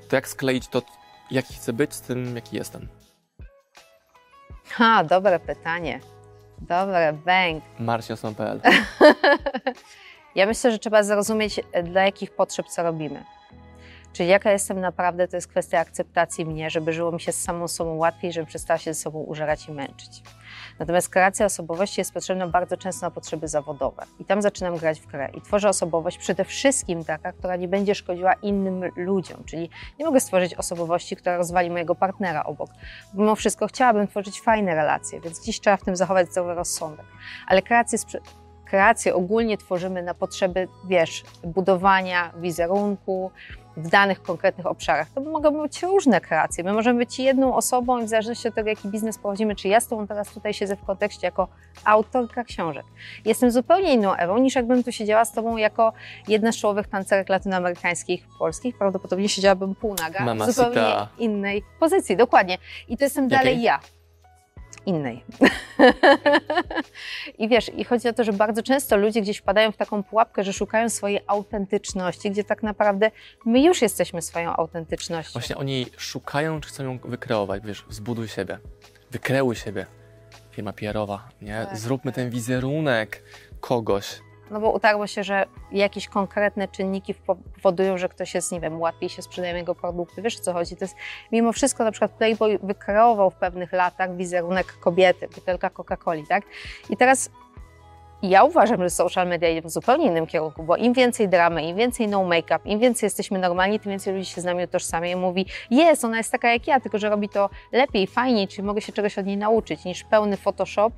To 0.08 0.17
jak 0.17 0.29
skleić 0.29 0.69
to, 0.69 0.82
jaki 1.31 1.55
chcę 1.55 1.73
być 1.73 1.94
z 1.94 2.00
tym, 2.00 2.37
jaki 2.37 2.56
jestem? 2.56 2.88
Ha, 4.70 5.05
dobre 5.05 5.41
pytanie. 5.41 6.00
Dobre, 6.58 7.12
bęk. 7.12 7.64
marciosman.pl 7.79 8.61
Ja 10.35 10.47
myślę, 10.47 10.73
że 10.73 10.79
trzeba 10.79 11.02
zrozumieć, 11.02 11.61
dla 11.85 12.02
jakich 12.05 12.31
potrzeb 12.31 12.67
co 12.67 12.82
robimy. 12.82 13.25
Czyli 14.12 14.28
jaka 14.28 14.52
jestem 14.52 14.80
naprawdę, 14.80 15.28
to 15.28 15.36
jest 15.36 15.48
kwestia 15.48 15.78
akceptacji 15.78 16.46
mnie, 16.46 16.70
żeby 16.70 16.92
żyło 16.92 17.12
mi 17.12 17.20
się 17.20 17.32
z 17.32 17.42
samą 17.42 17.68
sobą 17.68 17.94
łatwiej, 17.94 18.32
żebym 18.32 18.46
przestała 18.46 18.78
się 18.78 18.94
ze 18.94 19.00
sobą 19.00 19.18
użerać 19.18 19.68
i 19.68 19.72
męczyć. 19.72 20.22
Natomiast 20.78 21.08
kreacja 21.08 21.46
osobowości 21.46 22.00
jest 22.00 22.12
potrzebna 22.12 22.46
bardzo 22.46 22.76
często 22.76 23.06
na 23.06 23.10
potrzeby 23.10 23.48
zawodowe. 23.48 24.02
I 24.18 24.24
tam 24.24 24.42
zaczynam 24.42 24.76
grać 24.76 25.00
w 25.00 25.06
grę. 25.06 25.28
I 25.34 25.40
tworzę 25.40 25.68
osobowość 25.68 26.18
przede 26.18 26.44
wszystkim 26.44 27.04
taka, 27.04 27.32
która 27.32 27.56
nie 27.56 27.68
będzie 27.68 27.94
szkodziła 27.94 28.32
innym 28.32 28.84
ludziom. 28.96 29.44
Czyli 29.44 29.70
nie 29.98 30.04
mogę 30.04 30.20
stworzyć 30.20 30.54
osobowości, 30.54 31.16
która 31.16 31.36
rozwali 31.36 31.70
mojego 31.70 31.94
partnera 31.94 32.44
obok. 32.44 32.70
Mimo 33.14 33.34
wszystko 33.34 33.66
chciałabym 33.66 34.08
tworzyć 34.08 34.40
fajne 34.40 34.74
relacje, 34.74 35.20
więc 35.20 35.44
dziś 35.44 35.60
trzeba 35.60 35.76
w 35.76 35.84
tym 35.84 35.96
zachować 35.96 36.30
zdrowy 36.30 36.54
rozsądek. 36.54 37.06
Ale 37.46 37.62
kreację 37.62 37.98
kreacje 38.70 39.14
ogólnie 39.14 39.58
tworzymy 39.58 40.02
na 40.02 40.14
potrzeby, 40.14 40.68
wiesz, 40.88 41.24
budowania 41.44 42.32
wizerunku 42.36 43.30
w 43.80 43.88
danych 43.88 44.22
konkretnych 44.22 44.66
obszarach. 44.66 45.08
To 45.14 45.20
mogą 45.20 45.62
być 45.62 45.82
różne 45.82 46.20
kreacje. 46.20 46.64
My 46.64 46.72
możemy 46.72 46.98
być 46.98 47.18
jedną 47.18 47.54
osobą 47.56 47.98
i 47.98 48.04
w 48.04 48.08
zależności 48.08 48.48
od 48.48 48.54
tego, 48.54 48.68
jaki 48.68 48.88
biznes 48.88 49.18
prowadzimy, 49.18 49.56
czy 49.56 49.68
ja 49.68 49.80
z 49.80 49.88
tobą 49.88 50.06
teraz 50.06 50.28
tutaj 50.28 50.54
siedzę 50.54 50.76
w 50.76 50.84
kontekście 50.84 51.26
jako 51.26 51.48
autorka 51.84 52.44
książek. 52.44 52.84
Jestem 53.24 53.50
zupełnie 53.50 53.94
inną 53.94 54.14
Ewą, 54.14 54.38
niż 54.38 54.54
jakbym 54.54 54.84
tu 54.84 54.92
siedziała 54.92 55.24
z 55.24 55.32
tobą 55.32 55.56
jako 55.56 55.92
jedna 56.28 56.52
z 56.52 56.56
czołowych 56.56 56.86
tancerek 56.86 57.28
latynoamerykańskich, 57.28 58.26
polskich. 58.38 58.78
Prawdopodobnie 58.78 59.28
siedziałabym 59.28 59.74
półnaga 59.74 60.24
Mama 60.24 60.46
w 60.46 60.50
zupełnie 60.50 60.74
Sita. 60.74 61.08
innej 61.18 61.62
pozycji. 61.80 62.16
Dokładnie. 62.16 62.58
I 62.88 62.96
to 62.96 63.04
jestem 63.04 63.28
dalej 63.28 63.46
Jakiej? 63.46 63.62
ja. 63.62 64.00
Innej. 64.86 65.24
I 67.38 67.48
wiesz, 67.48 67.70
i 67.76 67.84
chodzi 67.84 68.08
o 68.08 68.12
to, 68.12 68.24
że 68.24 68.32
bardzo 68.32 68.62
często 68.62 68.96
ludzie 68.96 69.20
gdzieś 69.22 69.38
wpadają 69.38 69.72
w 69.72 69.76
taką 69.76 70.02
pułapkę, 70.02 70.44
że 70.44 70.52
szukają 70.52 70.88
swojej 70.88 71.20
autentyczności, 71.26 72.30
gdzie 72.30 72.44
tak 72.44 72.62
naprawdę 72.62 73.10
my 73.44 73.62
już 73.62 73.82
jesteśmy 73.82 74.22
swoją 74.22 74.56
autentycznością. 74.56 75.32
Właśnie 75.32 75.56
oni 75.56 75.87
szukają, 75.96 76.60
czy 76.60 76.68
chcą 76.68 76.84
ją 76.84 76.99
wykreować, 76.99 77.62
wiesz, 77.66 77.84
zbuduj 77.88 78.28
siebie, 78.28 78.58
wykreuj 79.10 79.56
siebie. 79.56 79.87
Firma 80.50 80.72
PR-owa, 80.72 81.28
nie? 81.42 81.66
Tak, 81.66 81.78
Zróbmy 81.78 82.10
tak. 82.10 82.16
ten 82.16 82.30
wizerunek 82.30 83.22
kogoś. 83.60 84.20
No 84.50 84.61
bo 84.61 84.71
utarło 84.71 85.07
się, 85.07 85.25
że 85.25 85.47
jakieś 85.73 86.09
konkretne 86.09 86.69
czynniki 86.69 87.14
powodują, 87.14 87.99
że 87.99 88.09
ktoś 88.09 88.35
jest, 88.35 88.52
nie 88.52 88.61
wiem, 88.61 88.80
łatwiej 88.80 89.09
się 89.09 89.23
sprzedają 89.23 89.57
jego 89.57 89.75
produkty. 89.75 90.23
Wiesz 90.23 90.37
o 90.37 90.40
co 90.40 90.52
chodzi? 90.52 90.76
To 90.76 90.85
jest, 90.85 90.97
mimo 91.33 91.52
wszystko 91.52 91.85
na 91.85 91.90
przykład 91.90 92.11
Playboy 92.11 92.59
wykreował 92.62 93.30
w 93.30 93.35
pewnych 93.35 93.73
latach 93.73 94.16
wizerunek 94.16 94.73
kobiety, 94.80 95.28
butelka 95.28 95.69
Coca-Coli, 95.69 96.26
tak? 96.28 96.45
I 96.90 96.97
teraz 96.97 97.30
ja 98.22 98.44
uważam, 98.44 98.82
że 98.82 98.90
social 98.90 99.28
media 99.28 99.48
idzie 99.48 99.62
w 99.62 99.70
zupełnie 99.70 100.06
innym 100.06 100.26
kierunku, 100.26 100.62
bo 100.62 100.76
im 100.76 100.92
więcej 100.92 101.28
dramy, 101.28 101.62
im 101.62 101.76
więcej 101.76 102.08
no 102.08 102.24
make-up, 102.24 102.58
im 102.64 102.78
więcej 102.78 103.06
jesteśmy 103.06 103.38
normalni, 103.38 103.80
tym 103.80 103.90
więcej 103.90 104.14
ludzi 104.14 104.26
się 104.26 104.40
z 104.40 104.44
nami 104.44 104.64
utożsamia 104.64 105.10
i 105.10 105.16
mówi, 105.16 105.46
jest, 105.70 106.04
ona 106.04 106.16
jest 106.16 106.32
taka 106.32 106.52
jak 106.52 106.66
ja, 106.66 106.80
tylko 106.80 106.98
że 106.98 107.10
robi 107.10 107.28
to 107.28 107.50
lepiej, 107.72 108.06
fajniej, 108.06 108.48
czyli 108.48 108.62
mogę 108.62 108.80
się 108.80 108.92
czegoś 108.92 109.18
od 109.18 109.26
niej 109.26 109.36
nauczyć, 109.36 109.84
niż 109.84 110.04
pełny 110.04 110.36
Photoshop 110.36 110.90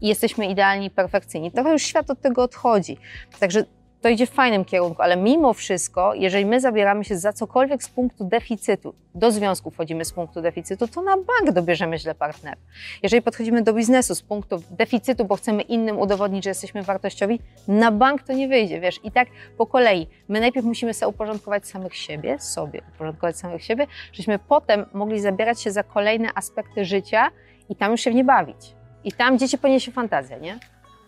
i 0.00 0.08
jesteśmy 0.08 0.46
idealni 0.46 0.90
perfekcyjni. 0.90 1.50
Trochę 1.52 1.72
już 1.72 1.82
świat 1.82 2.10
od 2.10 2.20
tego 2.20 2.42
odchodzi. 2.42 2.98
Także 3.40 3.64
to 4.00 4.08
idzie 4.08 4.26
w 4.26 4.30
fajnym 4.30 4.64
kierunku, 4.64 5.02
ale 5.02 5.16
mimo 5.16 5.52
wszystko, 5.52 6.14
jeżeli 6.14 6.46
my 6.46 6.60
zabieramy 6.60 7.04
się 7.04 7.16
za 7.16 7.32
cokolwiek 7.32 7.82
z 7.82 7.88
punktu 7.88 8.24
deficytu, 8.24 8.94
do 9.14 9.30
związku 9.30 9.70
wchodzimy 9.70 10.04
z 10.04 10.12
punktu 10.12 10.42
deficytu, 10.42 10.88
to 10.88 11.02
na 11.02 11.16
bank 11.16 11.52
dobierzemy 11.52 11.98
źle 11.98 12.14
partnera. 12.14 12.56
Jeżeli 13.02 13.22
podchodzimy 13.22 13.62
do 13.62 13.72
biznesu 13.72 14.14
z 14.14 14.22
punktu 14.22 14.62
deficytu, 14.70 15.24
bo 15.24 15.36
chcemy 15.36 15.62
innym 15.62 15.98
udowodnić, 15.98 16.44
że 16.44 16.50
jesteśmy 16.50 16.82
wartościowi, 16.82 17.40
na 17.68 17.92
bank 17.92 18.22
to 18.22 18.32
nie 18.32 18.48
wyjdzie, 18.48 18.80
wiesz. 18.80 19.00
I 19.04 19.10
tak 19.10 19.28
po 19.58 19.66
kolei. 19.66 20.06
My 20.28 20.40
najpierw 20.40 20.66
musimy 20.66 20.94
sobie 20.94 21.08
uporządkować 21.08 21.66
samych 21.66 21.96
siebie, 21.96 22.38
sobie 22.38 22.82
uporządkować 22.94 23.36
samych 23.36 23.64
siebie, 23.64 23.86
żebyśmy 24.12 24.38
potem 24.38 24.86
mogli 24.92 25.20
zabierać 25.20 25.62
się 25.62 25.70
za 25.70 25.82
kolejne 25.82 26.28
aspekty 26.34 26.84
życia 26.84 27.30
i 27.68 27.76
tam 27.76 27.90
już 27.90 28.00
się 28.00 28.10
w 28.10 28.14
nie 28.14 28.24
bawić. 28.24 28.74
I 29.04 29.12
tam 29.12 29.38
dzieci 29.38 29.58
poniesie 29.58 29.92
fantazja, 29.92 30.38
nie? 30.38 30.58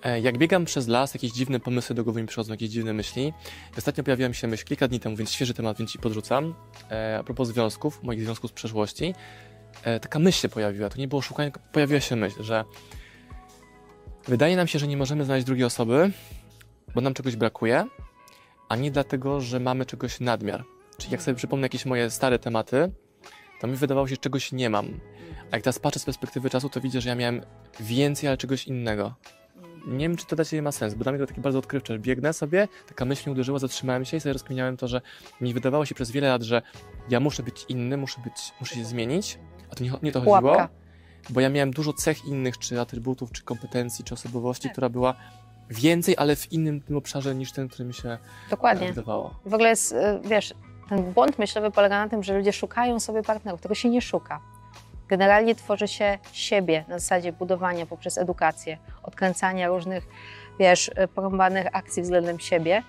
E, 0.02 0.20
Jak 0.20 0.38
biegam 0.38 0.64
przez 0.64 0.88
las, 0.88 1.14
jakieś 1.14 1.32
dziwne 1.32 1.60
pomysły 1.60 1.94
do 1.94 2.04
głowy 2.04 2.22
mi 2.22 2.28
przychodzą, 2.28 2.52
jakieś 2.52 2.70
dziwne 2.70 2.92
myśli. 2.92 3.32
Ostatnio 3.78 4.04
pojawiła 4.04 4.28
mi 4.28 4.34
się 4.34 4.48
myśl 4.48 4.64
kilka 4.64 4.88
dni 4.88 5.00
temu, 5.00 5.16
więc 5.16 5.32
świeży 5.32 5.54
temat, 5.54 5.78
więc 5.78 5.90
ci 5.92 5.98
podrzucam. 5.98 6.54
E, 6.90 7.18
a 7.18 7.22
propos 7.24 7.48
związków, 7.48 8.02
moich 8.02 8.22
związków 8.24 8.50
z 8.50 8.54
przeszłości. 8.54 9.14
E, 9.84 10.00
taka 10.00 10.18
myśl 10.18 10.40
się 10.40 10.48
pojawiła, 10.48 10.88
to 10.88 10.98
nie 10.98 11.08
było 11.08 11.22
szukanie, 11.22 11.52
pojawiła 11.72 12.00
się 12.00 12.16
myśl, 12.16 12.42
że 12.42 12.64
wydaje 14.28 14.56
nam 14.56 14.66
się, 14.66 14.78
że 14.78 14.88
nie 14.88 14.96
możemy 14.96 15.24
znaleźć 15.24 15.46
drugiej 15.46 15.64
osoby, 15.64 16.10
bo 16.94 17.00
nam 17.00 17.14
czegoś 17.14 17.36
brakuje, 17.36 17.86
a 18.68 18.76
nie 18.76 18.90
dlatego, 18.90 19.40
że 19.40 19.60
mamy 19.60 19.86
czegoś 19.86 20.20
nadmiar. 20.20 20.64
Czyli 20.98 21.12
jak 21.12 21.22
sobie 21.22 21.34
przypomnę 21.34 21.64
jakieś 21.64 21.86
moje 21.86 22.10
stare 22.10 22.38
tematy, 22.38 22.92
to 23.60 23.66
mi 23.66 23.76
wydawało 23.76 24.08
się, 24.08 24.14
że 24.14 24.16
czegoś 24.16 24.52
nie 24.52 24.70
mam. 24.70 25.00
A 25.50 25.56
jak 25.56 25.62
teraz 25.62 25.78
patrzę 25.78 26.00
z 26.00 26.04
perspektywy 26.04 26.50
czasu, 26.50 26.68
to 26.68 26.80
widzę, 26.80 27.00
że 27.00 27.08
ja 27.08 27.14
miałem 27.14 27.40
więcej, 27.80 28.28
ale 28.28 28.36
czegoś 28.36 28.66
innego. 28.66 29.14
Nie 29.86 30.08
wiem, 30.08 30.16
czy 30.16 30.26
to 30.26 30.36
dla 30.36 30.44
Ciebie 30.44 30.62
ma 30.62 30.72
sens, 30.72 30.94
bo 30.94 31.02
dla 31.02 31.12
mnie 31.12 31.18
to 31.20 31.26
takie 31.26 31.40
bardzo 31.40 31.58
odkrywcze. 31.58 31.98
Biegnę 31.98 32.32
sobie, 32.32 32.68
taka 32.86 33.04
myśl 33.04 33.22
mnie 33.26 33.32
uderzyła, 33.32 33.58
zatrzymałem 33.58 34.04
się 34.04 34.16
i 34.16 34.20
sobie 34.20 34.32
rozkminiałem 34.32 34.76
to, 34.76 34.88
że 34.88 35.00
mi 35.40 35.54
wydawało 35.54 35.84
się 35.86 35.94
przez 35.94 36.10
wiele 36.10 36.28
lat, 36.28 36.42
że 36.42 36.62
ja 37.08 37.20
muszę 37.20 37.42
być 37.42 37.64
inny, 37.68 37.96
muszę, 37.96 38.20
być, 38.24 38.52
muszę 38.60 38.74
się 38.74 38.84
zmienić, 38.84 39.38
a 39.70 39.74
to 39.74 39.84
nie, 39.84 39.92
nie 40.02 40.12
to 40.12 40.20
chodziło, 40.20 40.38
Pułapka. 40.40 40.68
bo 41.30 41.40
ja 41.40 41.48
miałem 41.48 41.70
dużo 41.70 41.92
cech 41.92 42.24
innych, 42.24 42.58
czy 42.58 42.80
atrybutów, 42.80 43.32
czy 43.32 43.42
kompetencji, 43.42 44.04
czy 44.04 44.14
osobowości, 44.14 44.62
Tak. 44.62 44.72
która 44.72 44.88
była 44.88 45.14
więcej, 45.70 46.14
ale 46.18 46.36
w 46.36 46.52
innym 46.52 46.80
tym 46.80 46.96
obszarze 46.96 47.34
niż 47.34 47.52
ten, 47.52 47.68
który 47.68 47.84
mi 47.84 47.94
się 47.94 48.18
Dokładnie. 48.50 48.88
wydawało. 48.88 49.34
W 49.46 49.54
ogóle 49.54 49.68
jest, 49.68 49.92
y, 49.92 49.96
wiesz, 50.24 50.54
ten 50.88 51.12
błąd 51.12 51.38
myślowy 51.38 51.70
polega 51.70 52.04
na 52.04 52.08
tym, 52.10 52.22
że 52.22 52.38
ludzie 52.38 52.52
szukają 52.52 53.00
sobie 53.00 53.22
partnerów, 53.22 53.60
tego 53.60 53.74
się 53.74 53.88
nie 53.90 54.02
szuka. 54.02 54.40
Generalnie 55.12 55.54
tworzy 55.54 55.88
się 55.88 56.18
siebie 56.32 56.84
na 56.88 56.98
zasadzie 56.98 57.32
budowania 57.32 57.86
poprzez 57.86 58.18
edukację, 58.18 58.78
odkręcania 59.02 59.68
różnych, 59.68 60.06
wiesz, 60.58 60.88
y, 60.88 61.08
porąbanych 61.08 61.66
akcji 61.72 62.02
względem 62.02 62.40
siebie. 62.40 62.82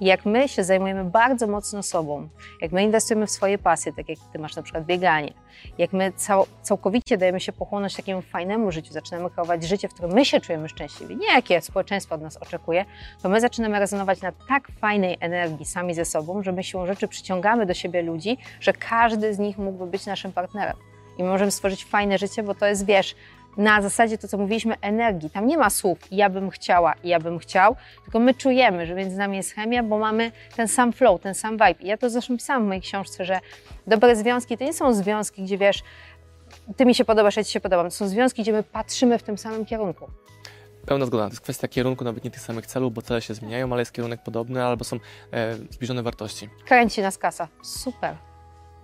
I 0.00 0.04
jak 0.04 0.26
my 0.26 0.48
się 0.48 0.64
zajmujemy 0.64 1.04
bardzo 1.04 1.46
mocno 1.46 1.82
sobą, 1.82 2.28
jak 2.60 2.72
my 2.72 2.82
inwestujemy 2.82 3.26
w 3.26 3.30
swoje 3.30 3.58
pasje, 3.58 3.92
tak 3.92 4.08
jak 4.08 4.18
ty 4.32 4.38
masz 4.38 4.56
na 4.56 4.62
przykład 4.62 4.84
bieganie, 4.84 5.32
jak 5.78 5.92
my 5.92 6.12
cał, 6.12 6.46
całkowicie 6.62 7.18
dajemy 7.18 7.40
się 7.40 7.52
pochłonąć 7.52 7.96
takiemu 7.96 8.22
fajnemu 8.22 8.72
życiu, 8.72 8.92
zaczynamy 8.92 9.30
kreować 9.30 9.64
życie, 9.64 9.88
w 9.88 9.94
którym 9.94 10.12
my 10.12 10.24
się 10.24 10.40
czujemy 10.40 10.68
szczęśliwi, 10.68 11.16
nie 11.16 11.34
jakie 11.34 11.60
społeczeństwo 11.60 12.14
od 12.14 12.22
nas 12.22 12.36
oczekuje, 12.36 12.84
to 13.22 13.28
my 13.28 13.40
zaczynamy 13.40 13.78
rezonować 13.78 14.20
na 14.20 14.32
tak 14.48 14.68
fajnej 14.80 15.16
energii 15.20 15.66
sami 15.66 15.94
ze 15.94 16.04
sobą, 16.04 16.42
że 16.42 16.52
my 16.52 16.64
siłą 16.64 16.86
rzeczy 16.86 17.08
przyciągamy 17.08 17.66
do 17.66 17.74
siebie 17.74 18.02
ludzi, 18.02 18.38
że 18.60 18.72
każdy 18.72 19.34
z 19.34 19.38
nich 19.38 19.58
mógłby 19.58 19.86
być 19.86 20.06
naszym 20.06 20.32
partnerem. 20.32 20.76
I 21.18 21.22
my 21.22 21.28
możemy 21.28 21.50
stworzyć 21.50 21.84
fajne 21.84 22.18
życie, 22.18 22.42
bo 22.42 22.54
to 22.54 22.66
jest, 22.66 22.86
wiesz, 22.86 23.14
na 23.56 23.82
zasadzie 23.82 24.18
to, 24.18 24.28
co 24.28 24.38
mówiliśmy, 24.38 24.74
energii. 24.80 25.30
Tam 25.30 25.46
nie 25.46 25.58
ma 25.58 25.70
słów 25.70 25.98
ja 26.10 26.30
bym 26.30 26.50
chciała 26.50 26.94
i 27.04 27.08
ja 27.08 27.20
bym 27.20 27.38
chciał, 27.38 27.76
tylko 28.04 28.18
my 28.18 28.34
czujemy, 28.34 28.86
że 28.86 28.94
między 28.94 29.18
nami 29.18 29.36
jest 29.36 29.52
chemia, 29.52 29.82
bo 29.82 29.98
mamy 29.98 30.32
ten 30.56 30.68
sam 30.68 30.92
flow, 30.92 31.20
ten 31.20 31.34
sam 31.34 31.52
vibe. 31.52 31.80
I 31.80 31.86
ja 31.86 31.96
to 31.96 32.10
zresztą 32.10 32.36
pisałam 32.36 32.64
w 32.64 32.66
mojej 32.66 32.82
książce, 32.82 33.24
że 33.24 33.40
dobre 33.86 34.16
związki 34.16 34.58
to 34.58 34.64
nie 34.64 34.72
są 34.72 34.94
związki, 34.94 35.42
gdzie 35.42 35.58
wiesz, 35.58 35.82
ty 36.76 36.86
mi 36.86 36.94
się 36.94 37.04
podobasz, 37.04 37.36
ja 37.36 37.44
ci 37.44 37.52
się 37.52 37.60
podobam. 37.60 37.86
To 37.86 37.90
są 37.90 38.08
związki, 38.08 38.42
gdzie 38.42 38.52
my 38.52 38.62
patrzymy 38.62 39.18
w 39.18 39.22
tym 39.22 39.38
samym 39.38 39.66
kierunku. 39.66 40.10
Pełna 40.86 41.06
zgoda. 41.06 41.24
To 41.24 41.30
jest 41.30 41.40
kwestia 41.40 41.68
kierunku, 41.68 42.04
nawet 42.04 42.24
nie 42.24 42.30
tych 42.30 42.40
samych 42.40 42.66
celów, 42.66 42.94
bo 42.94 43.02
cele 43.02 43.22
się 43.22 43.34
zmieniają, 43.34 43.72
ale 43.72 43.82
jest 43.82 43.92
kierunek 43.92 44.22
podobny, 44.22 44.64
albo 44.64 44.84
są 44.84 44.96
e, 45.32 45.54
zbliżone 45.54 46.02
wartości. 46.02 46.48
kręci 46.66 47.02
nas 47.02 47.18
kasa. 47.18 47.48
Super. 47.62 48.27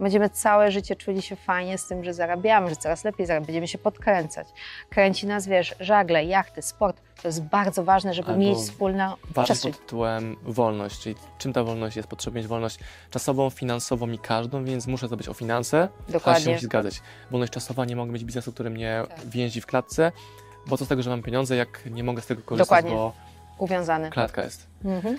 Będziemy 0.00 0.30
całe 0.30 0.70
życie 0.70 0.96
czuli 0.96 1.22
się 1.22 1.36
fajnie 1.36 1.78
z 1.78 1.86
tym, 1.86 2.04
że 2.04 2.14
zarabiamy, 2.14 2.70
że 2.70 2.76
coraz 2.76 3.04
lepiej 3.04 3.26
zarabiamy, 3.26 3.46
będziemy 3.46 3.68
się 3.68 3.78
podkręcać. 3.78 4.48
Kręci 4.90 5.26
nas, 5.26 5.46
wiesz, 5.46 5.74
żagle, 5.80 6.24
jachty, 6.24 6.62
sport. 6.62 7.00
To 7.22 7.28
jest 7.28 7.42
bardzo 7.42 7.84
ważne, 7.84 8.14
żeby 8.14 8.28
Albo 8.28 8.40
mieć 8.40 8.58
wspólną 8.58 9.14
przestrzeń. 9.44 9.72
pod 9.72 9.80
tytułem 9.80 10.36
wolność, 10.42 11.00
czyli 11.00 11.14
czym 11.38 11.52
ta 11.52 11.64
wolność 11.64 11.96
jest? 11.96 12.08
Potrzebuję 12.08 12.40
mieć 12.42 12.48
wolność 12.48 12.78
czasową, 13.10 13.50
finansową 13.50 14.08
i 14.10 14.18
każdą, 14.18 14.64
więc 14.64 14.86
muszę 14.86 15.08
zadbać 15.08 15.28
o 15.28 15.34
finanse, 15.34 15.78
ale 15.78 15.88
się 16.06 16.12
Dokładnie. 16.12 16.52
musi 16.52 16.64
zgadzać. 16.64 17.00
Wolność 17.30 17.52
czasowa, 17.52 17.84
nie 17.84 17.96
mogę 17.96 18.12
mieć 18.12 18.24
biznesu, 18.24 18.52
który 18.52 18.70
mnie 18.70 19.02
Tak. 19.08 19.26
więzi 19.26 19.60
w 19.60 19.66
klatce, 19.66 20.12
bo 20.66 20.76
co 20.76 20.84
z 20.84 20.88
tego, 20.88 21.02
że 21.02 21.10
mam 21.10 21.22
pieniądze, 21.22 21.56
jak 21.56 21.86
nie 21.90 22.04
mogę 22.04 22.22
z 22.22 22.26
tego 22.26 22.42
korzystać, 22.42 22.66
Dokładnie. 22.84 22.90
bo 22.90 23.12
Uwiązany. 23.58 24.10
klatka 24.10 24.44
jest. 24.44 24.66
Mhm. 24.84 25.18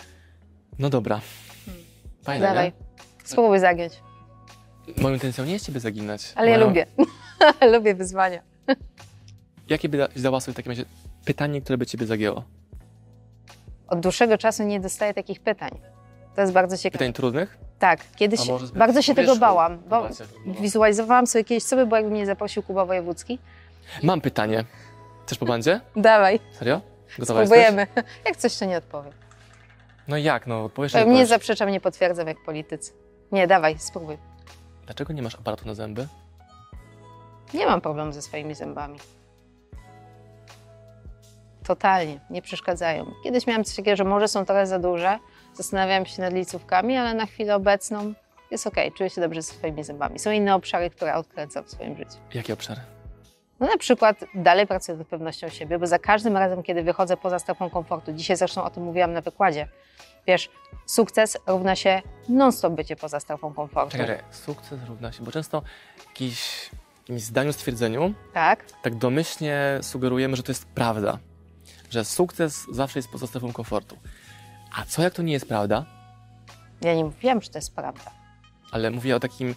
No 0.80 0.90
dobra. 0.90 1.22
Fajne, 2.24 2.48
Dawaj. 2.48 2.74
Spróbuj 3.24 3.60
zagiąć. 3.60 3.94
Moją 4.98 5.14
intencją 5.14 5.46
nie 5.46 5.54
jest 5.54 5.66
Ciebie 5.66 5.80
zaginać. 5.80 6.32
Ale 6.36 6.50
ja 6.50 6.58
Moją- 6.58 6.68
lubię. 6.68 6.86
lubię 7.74 7.96
wyzwania. 7.96 8.42
Jakie 9.70 9.90
by 9.90 9.98
da- 9.98 10.08
dała 10.16 10.40
sobie 10.40 10.54
w 10.54 10.56
takim 10.56 10.72
razie 10.72 10.86
pytanie, 11.26 11.62
które 11.62 11.78
by 11.78 11.86
Ciebie 11.86 12.06
zagięło? 12.06 12.44
Od 13.88 14.00
dłuższego 14.00 14.38
czasu 14.38 14.64
nie 14.64 14.80
dostaję 14.80 15.14
takich 15.14 15.40
pytań. 15.40 15.72
To 16.36 16.42
jest 16.42 16.54
bardzo 16.54 16.78
ciekawe. 16.78 17.00
Pytań 17.00 17.14
trudnych? 17.14 17.58
Tak, 17.80 18.00
kiedyś 18.16 18.40
bardzo 18.76 19.02
się 19.02 19.16
tego 19.16 19.36
bałam, 19.36 19.78
bo 19.90 20.08
wizualizowałam 20.62 21.28
sobie 21.28 21.44
kiedyś, 21.44 21.64
co 21.64 21.76
by 21.76 21.86
było, 21.86 21.96
jakby 21.98 22.12
mnie 22.12 22.26
zaprosił 22.26 22.64
Kuba 22.64 22.86
Wojewódzki. 22.86 23.40
Mam 24.04 24.22
pytanie. 24.22 24.66
Chcesz 25.26 25.38
po 25.38 25.46
bandzie? 25.46 25.82
Dawaj, 25.96 26.40
Serio? 26.60 26.82
Gotowa 27.20 27.42
jesteś? 27.42 27.60
spróbujemy. 27.60 27.88
Jak 28.26 28.38
coś, 28.38 28.58
to 28.58 28.66
nie 28.66 28.78
odpowiem. 28.78 29.14
No 30.08 30.18
jak, 30.18 30.48
no 30.48 30.64
odpowiesz, 30.64 30.92
To 30.92 31.00
że 31.00 31.06
nie 31.06 31.12
powiesz. 31.12 31.30
zaprzeczam, 31.30 31.70
nie 31.70 31.80
potwierdzam 31.82 32.28
jak 32.28 32.44
politycy. 32.46 32.94
Nie, 33.32 33.48
dawaj, 33.48 33.76
spróbuj. 33.80 34.18
Dlaczego 34.86 35.14
nie 35.14 35.22
masz 35.22 35.36
aparatu 35.36 35.68
na 35.68 35.74
zęby? 35.74 36.08
Nie 37.54 37.66
mam 37.66 37.82
problemu 37.82 38.12
ze 38.12 38.22
swoimi 38.22 38.56
zębami. 38.56 39.00
Totalnie, 41.68 42.20
nie 42.30 42.42
przeszkadzają. 42.42 43.12
Kiedyś 43.24 43.48
miałam 43.48 43.64
coś 43.64 43.76
takiego, 43.76 43.96
że 43.96 44.04
może 44.04 44.28
są 44.28 44.46
trochę 44.46 44.68
za 44.68 44.80
duże, 44.80 45.20
zastanawiałam 45.54 46.06
się 46.06 46.22
nad 46.22 46.34
licówkami, 46.34 46.98
ale 46.98 47.14
na 47.14 47.26
chwilę 47.26 47.56
obecną 47.56 48.14
jest 48.52 48.68
okej, 48.68 48.92
czuję 48.92 49.10
się 49.10 49.22
dobrze 49.22 49.42
ze 49.42 49.54
swoimi 49.54 49.84
zębami. 49.84 50.20
Są 50.20 50.32
inne 50.32 50.56
obszary, 50.56 50.90
które 50.90 51.16
odkręcam 51.16 51.64
w 51.64 51.70
swoim 51.70 51.98
życiu. 51.98 52.18
Jakie 52.34 52.54
obszary? 52.54 52.82
No 53.60 53.68
na 53.68 53.78
przykład 53.78 54.26
dalej 54.36 54.68
pracuję 54.68 54.98
nad 54.98 55.08
pewnością 55.08 55.50
siebie, 55.50 55.80
bo 55.80 55.88
za 55.88 56.00
każdym 56.00 56.38
razem, 56.38 56.64
kiedy 56.64 56.84
wychodzę 56.84 57.18
poza 57.18 57.40
strefą 57.40 57.70
komfortu, 57.70 58.14
dzisiaj 58.14 58.38
zresztą 58.38 58.64
o 58.64 58.70
tym 58.70 58.84
mówiłam 58.84 59.14
na 59.14 59.22
wykładzie, 59.22 59.68
wiesz, 60.28 60.50
sukces 60.86 61.38
równa 61.48 61.76
się 61.76 62.02
non-stop 62.30 62.74
bycie 62.74 62.96
poza 62.96 63.20
strefą 63.20 63.54
komfortu. 63.54 63.92
Czekaj, 63.92 64.08
czekaj. 64.08 64.24
sukces 64.32 64.80
równa 64.88 65.12
się, 65.12 65.24
bo 65.24 65.32
często 65.32 65.62
jakiś, 66.08 66.70
jakimś 67.00 67.22
zdaniu, 67.22 67.54
stwierdzeniu 67.54 68.14
Tak? 68.34 68.66
tak 68.82 68.96
domyślnie 68.96 69.80
sugerujemy, 69.82 70.36
że 70.36 70.44
to 70.44 70.52
jest 70.52 70.66
prawda. 70.66 71.20
Że 71.90 72.06
sukces 72.06 72.66
zawsze 72.72 73.00
jest 73.00 73.10
poza 73.12 73.28
strefą 73.28 73.54
komfortu. 73.54 73.98
A 74.78 74.86
co 74.86 75.02
jak 75.02 75.14
to 75.14 75.22
nie 75.22 75.34
jest 75.34 75.48
prawda? 75.48 75.86
Ja 76.82 76.96
nie 76.96 77.04
mówiłam, 77.06 77.42
że 77.42 77.50
to 77.50 77.58
jest 77.58 77.76
prawda. 77.76 78.12
Ale 78.72 78.92
mówię 78.92 79.16
o 79.16 79.20
takim 79.20 79.56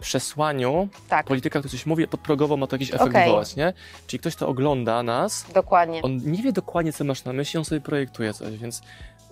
przesłaniu. 0.00 0.88
Tak, 1.08 1.26
Polityka, 1.26 1.58
który 1.58 1.70
coś 1.72 1.86
mówi, 1.86 2.08
podprogowo 2.08 2.56
ma 2.56 2.66
to 2.66 2.76
jakiś 2.76 2.88
efekt 2.90 3.02
Okej. 3.10 3.24
wywołać, 3.24 3.56
nie? 3.56 3.72
Czyli 4.06 4.20
ktoś, 4.20 4.36
kto 4.36 4.48
ogląda 4.48 5.02
nas, 5.02 5.46
dokładnie. 5.54 6.02
on 6.02 6.16
nie 6.16 6.42
wie 6.42 6.52
dokładnie, 6.52 6.92
co 6.92 7.04
masz 7.04 7.24
na 7.24 7.32
myśli, 7.32 7.58
on 7.58 7.64
sobie 7.64 7.80
projektuje 7.80 8.32
coś, 8.34 8.56
więc 8.56 8.82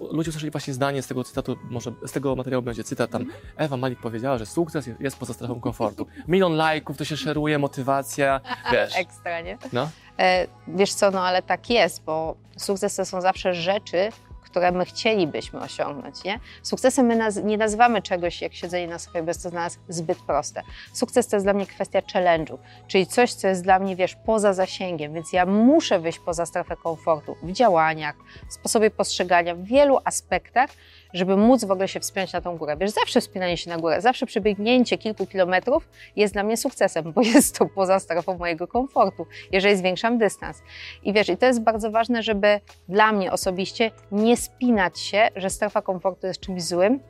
ludzie 0.01 0.29
usłyszeli 0.31 0.51
właśnie 0.51 0.75
zdanie 0.75 1.03
z 1.03 1.07
tego 1.07 1.25
cytatu, 1.25 1.57
może 1.71 1.93
z 2.07 2.13
tego 2.13 2.37
materiału 2.37 2.63
będzie 2.63 2.85
cytat 2.85 3.11
tam, 3.11 3.25
Ewa 3.57 3.77
Malik 3.77 4.01
powiedziała, 4.01 4.39
że 4.39 4.47
sukces 4.47 4.89
jest- 5.01 5.17
poza 5.19 5.35
strefą 5.35 5.61
komfortu. 5.61 6.07
Milion 6.29 6.53
lajków, 6.57 6.97
to 6.97 7.05
się 7.05 7.17
szeruje, 7.17 7.59
motywacja, 7.59 8.41
wiesz, 8.73 8.97
Ekstra, 8.97 9.41
nie? 9.41 9.59
no. 9.73 9.91
E, 10.19 10.47
wiesz 10.69 10.95
co, 10.95 11.11
no 11.11 11.23
ale 11.27 11.43
tak 11.43 11.71
jest, 11.71 12.05
bo 12.05 12.37
sukces 12.57 12.97
to 12.97 13.05
są 13.05 13.21
zawsze 13.21 13.55
rzeczy, 13.55 14.09
które 14.50 14.73
my 14.73 14.85
chcielibyśmy 14.85 15.61
osiągnąć, 15.61 16.25
nie? 16.25 16.40
Sukcesem 16.62 17.07
my 17.07 17.17
naz- 17.17 17.45
nie 17.45 17.59
nazywamy 17.59 18.02
czegoś 18.02 18.43
jak 18.43 18.55
siedzenie 18.55 18.87
na 18.87 18.99
sofie, 18.99 19.23
bo 19.23 19.28
jest 19.31 19.43
to 19.43 19.50
dla 19.50 19.61
nas 19.61 19.78
zbyt 19.88 20.19
proste. 20.19 20.62
Sukces 20.93 21.28
to 21.28 21.37
jest 21.37 21.47
dla 21.47 21.52
mnie 21.52 21.67
kwestia 21.67 22.00
challenge'u, 22.00 22.59
czyli 22.87 23.07
coś, 23.07 23.33
co 23.33 23.49
jest 23.49 23.62
dla 23.62 23.78
mnie, 23.78 23.97
wiesz, 23.97 24.17
poza 24.26 24.52
zasięgiem, 24.52 25.14
więc 25.14 25.33
ja 25.33 25.47
muszę 25.47 25.99
wyjść 26.00 26.19
poza 26.19 26.47
strefę 26.47 26.76
komfortu 26.76 27.37
w 27.43 27.52
działaniach, 27.52 28.14
w 28.49 28.52
sposobie 28.52 28.90
postrzegania, 28.90 29.55
w 29.55 29.62
wielu 29.64 29.99
aspektach, 30.05 30.71
żeby 31.12 31.37
móc 31.37 31.65
w 31.65 31.71
ogóle 31.71 31.88
się 31.88 32.00
wspiąć 32.00 32.33
na 32.33 32.41
tą 32.41 32.57
górę. 32.57 32.77
Wiesz, 32.81 32.91
zawsze 32.91 33.21
wspinanie 33.21 33.57
się 33.57 33.71
na 33.71 33.79
górę, 33.79 34.00
zawsze 34.00 34.27
przebiegnięcie 34.27 34.99
kilku 34.99 35.27
kilometrów 35.27 35.88
jest 36.17 36.35
dla 36.35 36.43
mnie 36.43 36.57
sukcesem, 36.57 37.12
bo 37.12 37.23
jest 37.35 37.59
to 37.59 37.67
poza 37.67 37.99
strefą 37.99 38.38
mojego 38.38 38.67
komfortu, 38.67 39.27
jeżeli 39.53 39.77
zwiększam 39.77 40.19
dystans. 40.19 40.62
I 41.03 41.12
wiesz, 41.12 41.29
i 41.29 41.37
to 41.37 41.47
jest 41.47 41.62
bardzo 41.62 41.91
ważne, 41.91 42.23
żeby 42.23 42.61
dla 42.88 43.12
mnie 43.12 43.33
osobiście 43.33 43.91
nie 44.12 44.37
spinać 44.37 45.00
się, 45.00 45.29
że 45.37 45.50
strefa 45.50 45.83
komfortu 45.83 46.27
jest 46.27 46.41
czymś 46.41 46.62
złym 46.62 47.00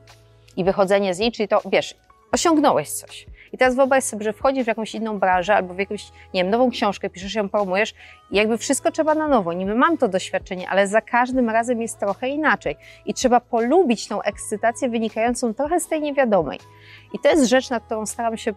i 0.56 0.64
wychodzenie 0.64 1.14
z 1.14 1.18
niej, 1.18 1.32
czyli 1.32 1.48
to, 1.48 1.60
wiesz, 1.72 1.94
osiągnąłeś 2.32 2.90
coś. 2.90 3.26
I 3.52 3.58
teraz 3.58 3.74
wyobraź 3.74 4.04
sobie, 4.04 4.24
że 4.24 4.32
wchodzisz 4.32 4.64
w 4.64 4.66
jakąś 4.66 4.94
inną 4.94 5.18
branżę 5.18 5.54
albo 5.54 5.74
w 5.74 5.78
jakąś, 5.78 6.04
nie 6.34 6.42
wiem, 6.42 6.50
nową 6.50 6.70
książkę, 6.70 7.10
piszesz 7.10 7.34
ją, 7.34 7.48
promujesz 7.48 7.94
i 8.30 8.36
jakby 8.36 8.58
wszystko 8.58 8.90
trzeba 8.90 9.14
na 9.14 9.28
nowo. 9.28 9.52
Niby 9.52 9.74
mam 9.74 9.98
to 9.98 10.08
doświadczenie, 10.08 10.68
ale 10.68 10.88
za 10.88 11.00
każdym 11.00 11.50
razem 11.50 11.82
jest 11.82 11.98
trochę 11.98 12.28
inaczej. 12.28 12.76
I 13.06 13.14
trzeba 13.14 13.40
polubić 13.40 14.08
tą 14.08 14.22
ekscytację 14.22 14.88
wynikającą 14.88 15.54
trochę 15.54 15.80
z 15.80 15.88
tej 15.88 16.00
niewiadomej. 16.00 16.58
I 17.14 17.18
to 17.18 17.28
jest 17.28 17.44
rzecz, 17.44 17.70
nad 17.70 17.84
którą 17.84 18.06
staram 18.06 18.36
się 18.36 18.54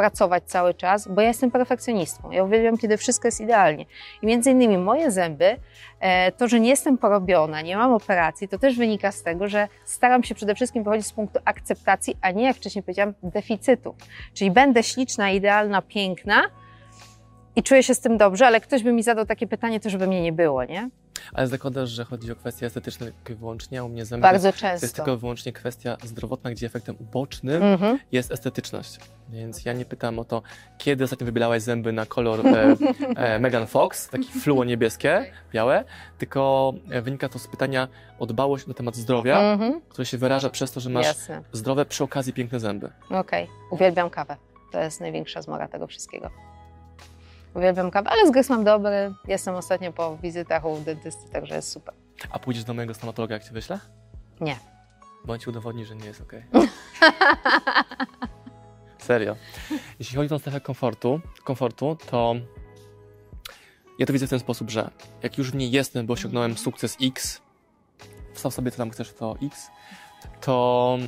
pracować 0.00 0.44
cały 0.46 0.74
czas, 0.74 1.08
bo 1.08 1.20
ja 1.20 1.28
jestem 1.28 1.50
perfekcjonistką. 1.50 2.30
Ja 2.30 2.44
uwielbiam, 2.44 2.78
kiedy 2.78 2.96
wszystko 2.96 3.28
jest 3.28 3.40
idealnie. 3.40 3.84
I 4.22 4.26
między 4.26 4.50
innymi 4.50 4.78
moje 4.78 5.10
zęby, 5.10 5.56
e, 6.00 6.32
to, 6.32 6.48
że 6.48 6.60
nie 6.60 6.68
jestem 6.70 6.98
porobiona, 6.98 7.62
nie 7.62 7.76
mam 7.76 7.92
operacji, 7.92 8.48
to 8.48 8.58
też 8.58 8.76
wynika 8.76 9.12
z 9.12 9.22
tego, 9.22 9.48
że 9.48 9.68
staram 9.84 10.24
się 10.24 10.34
przede 10.34 10.54
wszystkim 10.54 10.84
wychodzić 10.84 11.06
z 11.06 11.12
punktu 11.12 11.38
akceptacji, 11.44 12.16
a 12.20 12.30
nie, 12.30 12.44
jak 12.44 12.56
wcześniej 12.56 12.82
powiedziałam, 12.82 13.14
deficytu. 13.22 13.94
Czyli 14.34 14.50
będę 14.50 14.82
śliczna, 14.82 15.30
idealna, 15.30 15.82
piękna 15.82 16.42
i 17.56 17.62
czuję 17.62 17.82
się 17.82 17.94
z 17.94 18.00
tym 18.00 18.18
dobrze, 18.18 18.46
ale 18.46 18.60
ktoś 18.60 18.82
by 18.82 18.92
mi 18.92 19.02
zadał 19.02 19.26
takie 19.26 19.46
pytanie, 19.46 19.80
to 19.80 19.90
żeby 19.90 20.06
mnie 20.06 20.22
nie 20.22 20.32
było, 20.32 20.64
nie? 20.64 20.90
Ale 21.32 21.46
zakładasz, 21.46 21.90
że 21.90 22.04
chodzi 22.04 22.32
o 22.32 22.36
kwestie 22.36 22.66
estetyczne 22.66 23.12
tylko 23.24 23.40
wyłącznie, 23.40 23.80
a 23.80 23.84
u 23.84 23.88
mnie 23.88 24.04
zęby 24.04 24.22
Bardzo 24.22 24.52
to 24.52 24.58
często. 24.58 24.84
jest 24.86 24.96
tylko 24.96 25.16
wyłącznie 25.16 25.52
kwestia 25.52 25.96
zdrowotna, 26.04 26.50
gdzie 26.50 26.66
efektem 26.66 26.96
ubocznym 27.00 27.62
Mhm. 27.62 27.98
jest 28.12 28.30
estetyczność. 28.32 28.98
Więc 29.28 29.64
ja 29.64 29.72
nie 29.72 29.84
pytam 29.84 30.18
o 30.18 30.24
to, 30.24 30.42
kiedy 30.78 31.04
ostatnio 31.04 31.24
wybielałaś 31.26 31.62
zęby 31.62 31.92
na 31.92 32.06
kolor 32.06 32.46
e, 32.46 32.76
e, 33.16 33.38
Megan 33.44 33.66
Fox, 33.66 34.08
takie 34.08 34.24
fluo 34.28 34.64
niebieskie, 34.64 35.32
białe, 35.52 35.84
tylko 36.18 36.72
e, 36.90 37.02
wynika 37.02 37.28
to 37.28 37.38
z 37.38 37.48
pytania 37.48 37.88
o 38.18 38.26
dbałość 38.26 38.66
na 38.66 38.74
temat 38.74 38.96
zdrowia, 38.96 39.38
Mhm. 39.52 39.80
które 39.88 40.06
się 40.06 40.18
wyraża 40.18 40.50
przez 40.50 40.72
to, 40.72 40.80
że 40.80 40.90
masz 40.90 41.06
Jasne. 41.06 41.42
zdrowe 41.52 41.84
przy 41.86 42.04
okazji 42.04 42.32
piękne 42.32 42.60
zęby. 42.60 42.90
Okej, 43.10 43.46
uwielbiam 43.70 44.10
kawę. 44.10 44.36
To 44.72 44.80
jest 44.80 45.00
największa 45.00 45.42
zmora 45.42 45.68
tego 45.68 45.86
wszystkiego. 45.86 46.30
Uwielbiam 47.54 47.90
kawę, 47.90 48.10
ale 48.10 48.26
zgryz 48.26 48.48
mam 48.48 48.64
dobry. 48.64 49.14
Jestem 49.28 49.54
ostatnio 49.54 49.92
po 49.92 50.16
wizytach 50.16 50.64
u 50.64 50.80
dentysty, 50.80 51.30
także 51.30 51.54
jest 51.54 51.72
super. 51.72 51.94
A 52.30 52.38
pójdziesz 52.38 52.64
do 52.64 52.74
mojego 52.74 52.94
stomatologa, 52.94 53.34
jak 53.34 53.44
cię 53.44 53.50
wyślę? 53.50 53.78
Nie. 54.40 54.56
Ci 55.40 55.50
udowodni, 55.50 55.84
że 55.84 55.96
nie 55.96 56.06
jest 56.06 56.20
okej. 56.20 56.44
Serio. 58.98 59.36
Jeśli 59.98 60.16
chodzi 60.16 60.26
o 60.26 60.28
tą 60.28 60.38
strefę 60.38 60.60
komfortu, 60.60 61.20
komfortu, 61.44 61.96
to 62.10 62.34
ja 63.98 64.06
to 64.06 64.12
widzę 64.12 64.26
w 64.26 64.30
ten 64.30 64.40
sposób, 64.40 64.70
że 64.70 64.90
jak 65.22 65.38
już 65.38 65.50
w 65.50 65.54
niej 65.54 65.70
jestem, 65.70 66.06
bo 66.06 66.12
osiągnąłem 66.12 66.58
sukces 66.58 66.96
X, 67.02 67.40
wstaw 68.34 68.54
sobie 68.54 68.70
co 68.70 68.76
tam 68.76 68.90
chcesz 68.90 69.12
to 69.12 69.36
X, 69.42 69.70
to 70.40 70.98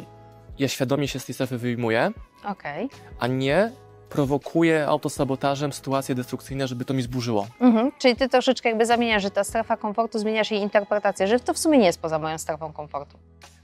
ja 0.59 0.69
świadomie 0.69 1.09
się 1.09 1.19
z 1.19 1.25
tej 1.25 1.35
strefy 1.35 1.59
wyjmuję, 1.59 2.11
Okej. 2.45 2.89
a 3.19 3.27
nie 3.27 3.73
prowokuję 4.13 4.87
autosabotażem 4.87 5.73
sytuacje 5.73 6.15
destrukcyjne, 6.15 6.69
żeby 6.69 6.85
to 6.85 6.95
mi 6.95 7.03
zburzyło. 7.03 7.47
Mhm. 7.61 7.93
Czyli 7.99 8.17
ty 8.17 8.29
troszeczkę 8.29 8.69
jakby 8.69 8.87
zamieniasz, 8.87 9.23
że 9.23 9.31
ta 9.31 9.45
strefa 9.45 9.77
komfortu, 9.77 10.19
zmieniasz 10.19 10.51
jej 10.51 10.61
interpretację, 10.61 11.27
że 11.29 11.41
to 11.41 11.55
w 11.55 11.59
sumie 11.59 11.79
nie 11.79 11.87
jest 11.87 12.01
poza 12.01 12.19
moją 12.19 12.39
strefą 12.39 12.73
komfortu. 12.73 13.19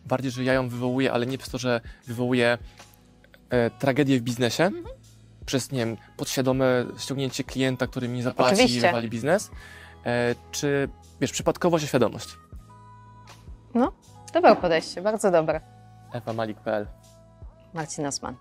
Bardziej, 0.06 0.30
że 0.30 0.44
ja 0.44 0.52
ją 0.52 0.68
wywołuję, 0.68 1.12
ale 1.12 1.26
nie 1.26 1.38
przez 1.38 1.50
to, 1.50 1.58
że 1.58 1.80
wywołuję 2.06 2.58
e, 3.50 3.70
tragedię 3.70 4.18
w 4.18 4.22
biznesie, 4.22 4.64
Mhm. 4.64 4.86
przez, 5.46 5.72
nie 5.72 5.78
wiem, 5.78 5.96
podświadome 6.16 6.66
ściągnięcie 6.98 7.44
klienta, 7.44 7.86
który 7.86 8.08
mi 8.08 8.22
zapłaci 8.22 8.50
i 8.50 8.54
Oczywiście. 8.54 8.80
wywali 8.88 9.08
biznes, 9.08 9.50
e, 10.06 10.34
czy, 10.50 10.88
wiesz, 11.20 11.32
przypadkowość 11.32 11.84
i 11.84 11.88
świadomość. 11.88 12.28
Dobre 14.32 14.56
podejście, 14.56 15.02
bardzo 15.02 15.30
dobre. 15.30 15.60
ewamalik.pl 16.12 16.86
Marcin 17.74 18.06
Osman. 18.06 18.36